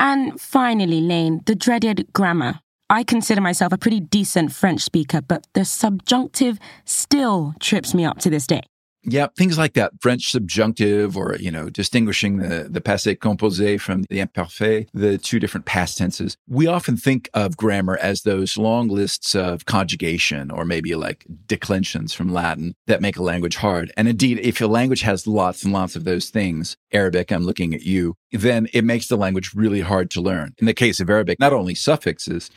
And 0.00 0.40
finally, 0.40 1.00
Lane, 1.00 1.42
the 1.46 1.54
dreaded 1.54 2.12
grammar. 2.12 2.58
I 2.90 3.04
consider 3.04 3.40
myself 3.40 3.72
a 3.72 3.78
pretty 3.78 4.00
decent 4.00 4.50
French 4.52 4.80
speaker, 4.80 5.20
but 5.20 5.46
the 5.54 5.64
subjunctive 5.64 6.58
still 6.84 7.54
trips 7.60 7.94
me 7.94 8.04
up 8.04 8.18
to 8.18 8.30
this 8.30 8.48
day. 8.48 8.62
Yeah, 9.06 9.26
things 9.36 9.58
like 9.58 9.74
that. 9.74 9.92
French 10.00 10.30
subjunctive 10.30 11.16
or, 11.16 11.36
you 11.36 11.50
know, 11.50 11.68
distinguishing 11.68 12.38
the, 12.38 12.68
the 12.70 12.80
passé 12.80 13.16
composé 13.16 13.80
from 13.80 14.04
the 14.08 14.20
imperfect, 14.20 14.90
the 14.94 15.18
two 15.18 15.38
different 15.38 15.66
past 15.66 15.98
tenses. 15.98 16.36
We 16.48 16.66
often 16.66 16.96
think 16.96 17.28
of 17.34 17.56
grammar 17.56 17.98
as 18.00 18.22
those 18.22 18.56
long 18.56 18.88
lists 18.88 19.34
of 19.34 19.66
conjugation 19.66 20.50
or 20.50 20.64
maybe 20.64 20.94
like 20.94 21.26
declensions 21.46 22.14
from 22.14 22.32
Latin 22.32 22.74
that 22.86 23.02
make 23.02 23.16
a 23.16 23.22
language 23.22 23.56
hard. 23.56 23.92
And 23.96 24.08
indeed, 24.08 24.38
if 24.40 24.60
a 24.60 24.66
language 24.66 25.02
has 25.02 25.26
lots 25.26 25.64
and 25.64 25.72
lots 25.72 25.96
of 25.96 26.04
those 26.04 26.30
things, 26.30 26.76
Arabic, 26.92 27.30
I'm 27.30 27.44
looking 27.44 27.74
at 27.74 27.82
you, 27.82 28.16
then 28.34 28.68
it 28.72 28.84
makes 28.84 29.08
the 29.08 29.16
language 29.16 29.54
really 29.54 29.80
hard 29.80 30.10
to 30.10 30.20
learn. 30.20 30.54
In 30.58 30.66
the 30.66 30.74
case 30.74 31.00
of 31.00 31.08
Arabic, 31.08 31.38
not 31.38 31.52
only 31.52 31.74
suffixes, 31.74 32.50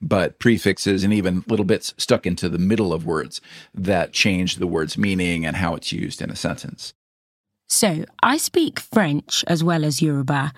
but 0.00 0.38
prefixes 0.38 1.02
and 1.04 1.12
even 1.12 1.44
little 1.48 1.64
bits 1.64 1.92
stuck 1.98 2.26
into 2.26 2.48
the 2.48 2.58
middle 2.58 2.92
of 2.92 3.04
words 3.04 3.40
that 3.74 4.12
change 4.12 4.56
the 4.56 4.66
word's 4.66 4.96
meaning 4.96 5.44
and 5.44 5.56
how 5.56 5.74
it's 5.74 5.92
used 5.92 6.22
in 6.22 6.30
a 6.30 6.36
sentence. 6.36 6.94
So, 7.68 8.04
I 8.22 8.36
speak 8.36 8.78
French 8.78 9.44
as 9.46 9.64
well 9.64 9.84
as 9.84 10.00
Yoruba. 10.00 10.52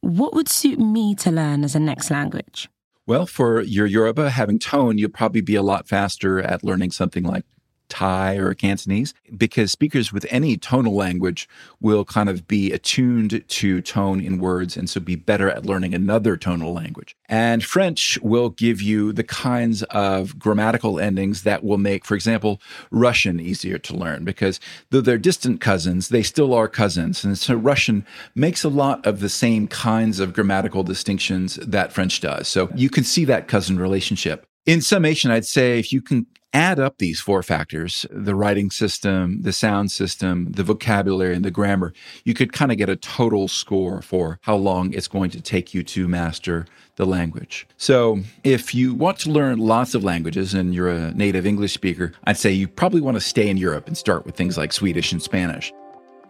What 0.00 0.34
would 0.34 0.48
suit 0.48 0.78
me 0.78 1.14
to 1.16 1.30
learn 1.30 1.64
as 1.64 1.74
a 1.74 1.80
next 1.80 2.10
language? 2.10 2.68
Well, 3.06 3.26
for 3.26 3.62
your 3.62 3.86
Yoruba, 3.86 4.30
having 4.30 4.60
tone, 4.60 4.96
you'll 4.96 5.10
probably 5.10 5.40
be 5.40 5.56
a 5.56 5.62
lot 5.62 5.88
faster 5.88 6.40
at 6.40 6.62
learning 6.62 6.92
something 6.92 7.24
like 7.24 7.44
Thai 7.92 8.36
or 8.36 8.54
Cantonese 8.54 9.12
because 9.36 9.70
speakers 9.70 10.14
with 10.14 10.24
any 10.30 10.56
tonal 10.56 10.94
language 10.94 11.46
will 11.78 12.06
kind 12.06 12.30
of 12.30 12.48
be 12.48 12.72
attuned 12.72 13.44
to 13.46 13.82
tone 13.82 14.18
in 14.18 14.38
words 14.38 14.78
and 14.78 14.88
so 14.88 14.98
be 14.98 15.14
better 15.14 15.50
at 15.50 15.66
learning 15.66 15.92
another 15.92 16.38
tonal 16.38 16.72
language. 16.72 17.14
And 17.28 17.62
French 17.62 18.18
will 18.22 18.48
give 18.48 18.80
you 18.80 19.12
the 19.12 19.22
kinds 19.22 19.82
of 19.84 20.38
grammatical 20.38 20.98
endings 20.98 21.42
that 21.42 21.62
will 21.62 21.76
make, 21.76 22.06
for 22.06 22.14
example, 22.14 22.62
Russian 22.90 23.38
easier 23.38 23.76
to 23.80 23.94
learn 23.94 24.24
because 24.24 24.58
though 24.88 25.02
they're 25.02 25.18
distant 25.18 25.60
cousins, 25.60 26.08
they 26.08 26.22
still 26.22 26.54
are 26.54 26.68
cousins. 26.68 27.22
And 27.24 27.36
so 27.36 27.54
Russian 27.54 28.06
makes 28.34 28.64
a 28.64 28.70
lot 28.70 29.06
of 29.06 29.20
the 29.20 29.28
same 29.28 29.68
kinds 29.68 30.18
of 30.18 30.32
grammatical 30.32 30.82
distinctions 30.82 31.56
that 31.56 31.92
French 31.92 32.22
does. 32.22 32.48
So 32.48 32.70
you 32.74 32.88
can 32.88 33.04
see 33.04 33.26
that 33.26 33.48
cousin 33.48 33.78
relationship. 33.78 34.46
In 34.64 34.80
summation, 34.80 35.30
I'd 35.30 35.44
say 35.44 35.78
if 35.78 35.92
you 35.92 36.00
can 36.00 36.26
add 36.52 36.78
up 36.78 36.98
these 36.98 37.20
four 37.20 37.42
factors 37.42 38.06
the 38.10 38.34
writing 38.34 38.70
system, 38.70 39.42
the 39.42 39.52
sound 39.52 39.90
system, 39.90 40.52
the 40.52 40.62
vocabulary, 40.62 41.34
and 41.34 41.44
the 41.44 41.50
grammar 41.50 41.92
you 42.24 42.34
could 42.34 42.52
kind 42.52 42.70
of 42.70 42.78
get 42.78 42.88
a 42.88 42.96
total 42.96 43.48
score 43.48 44.02
for 44.02 44.38
how 44.42 44.56
long 44.56 44.92
it's 44.92 45.08
going 45.08 45.30
to 45.30 45.40
take 45.40 45.74
you 45.74 45.82
to 45.82 46.08
master 46.08 46.66
the 46.96 47.06
language. 47.06 47.66
So, 47.76 48.20
if 48.44 48.74
you 48.74 48.94
want 48.94 49.18
to 49.20 49.30
learn 49.30 49.58
lots 49.58 49.94
of 49.94 50.04
languages 50.04 50.52
and 50.54 50.74
you're 50.74 50.90
a 50.90 51.12
native 51.12 51.46
English 51.46 51.72
speaker, 51.72 52.12
I'd 52.24 52.36
say 52.36 52.52
you 52.52 52.68
probably 52.68 53.00
want 53.00 53.16
to 53.16 53.20
stay 53.20 53.48
in 53.48 53.56
Europe 53.56 53.86
and 53.86 53.96
start 53.96 54.26
with 54.26 54.36
things 54.36 54.58
like 54.58 54.72
Swedish 54.72 55.12
and 55.12 55.22
Spanish. 55.22 55.72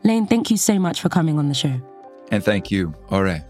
Lane, 0.04 0.26
thank 0.26 0.50
you 0.50 0.56
so 0.56 0.78
much 0.78 1.00
for 1.00 1.08
coming 1.08 1.38
on 1.38 1.48
the 1.48 1.54
show. 1.54 1.80
And 2.30 2.42
thank 2.42 2.70
you. 2.70 2.94
All 3.10 3.22
right. 3.22 3.42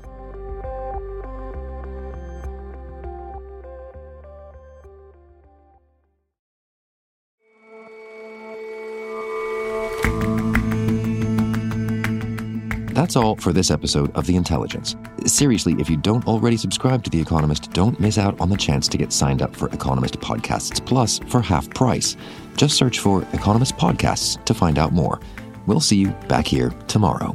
That's 13.03 13.17
all 13.17 13.35
for 13.35 13.53
this 13.53 13.73
episode 13.73 14.15
of 14.15 14.29
The 14.29 14.37
Intelligence. 14.37 14.95
Seriously, 15.27 15.75
if 15.81 15.91
you 15.91 15.97
don't 15.97 16.25
already 16.29 16.57
subscribe 16.57 17.03
to 17.03 17.11
The 17.11 17.21
Economist, 17.21 17.73
don't 17.73 17.99
miss 17.99 18.17
out 18.17 18.41
on 18.41 18.49
the 18.49 18.57
chance 18.57 18.87
to 18.87 18.97
get 18.97 19.13
signed 19.13 19.43
up 19.43 19.57
for 19.57 19.69
Economist 19.71 20.21
Podcasts 20.21 20.87
Plus 20.87 21.19
for 21.27 21.41
half 21.41 21.69
price. 21.71 22.17
Just 22.57 22.77
search 22.77 23.01
for 23.01 23.23
Economist 23.33 23.77
Podcasts 23.77 24.43
to 24.45 24.55
find 24.55 24.79
out 24.79 24.93
more. 24.93 25.19
We'll 25.67 25.81
see 25.81 25.97
you 25.97 26.11
back 26.29 26.47
here 26.47 26.71
tomorrow. 26.87 27.35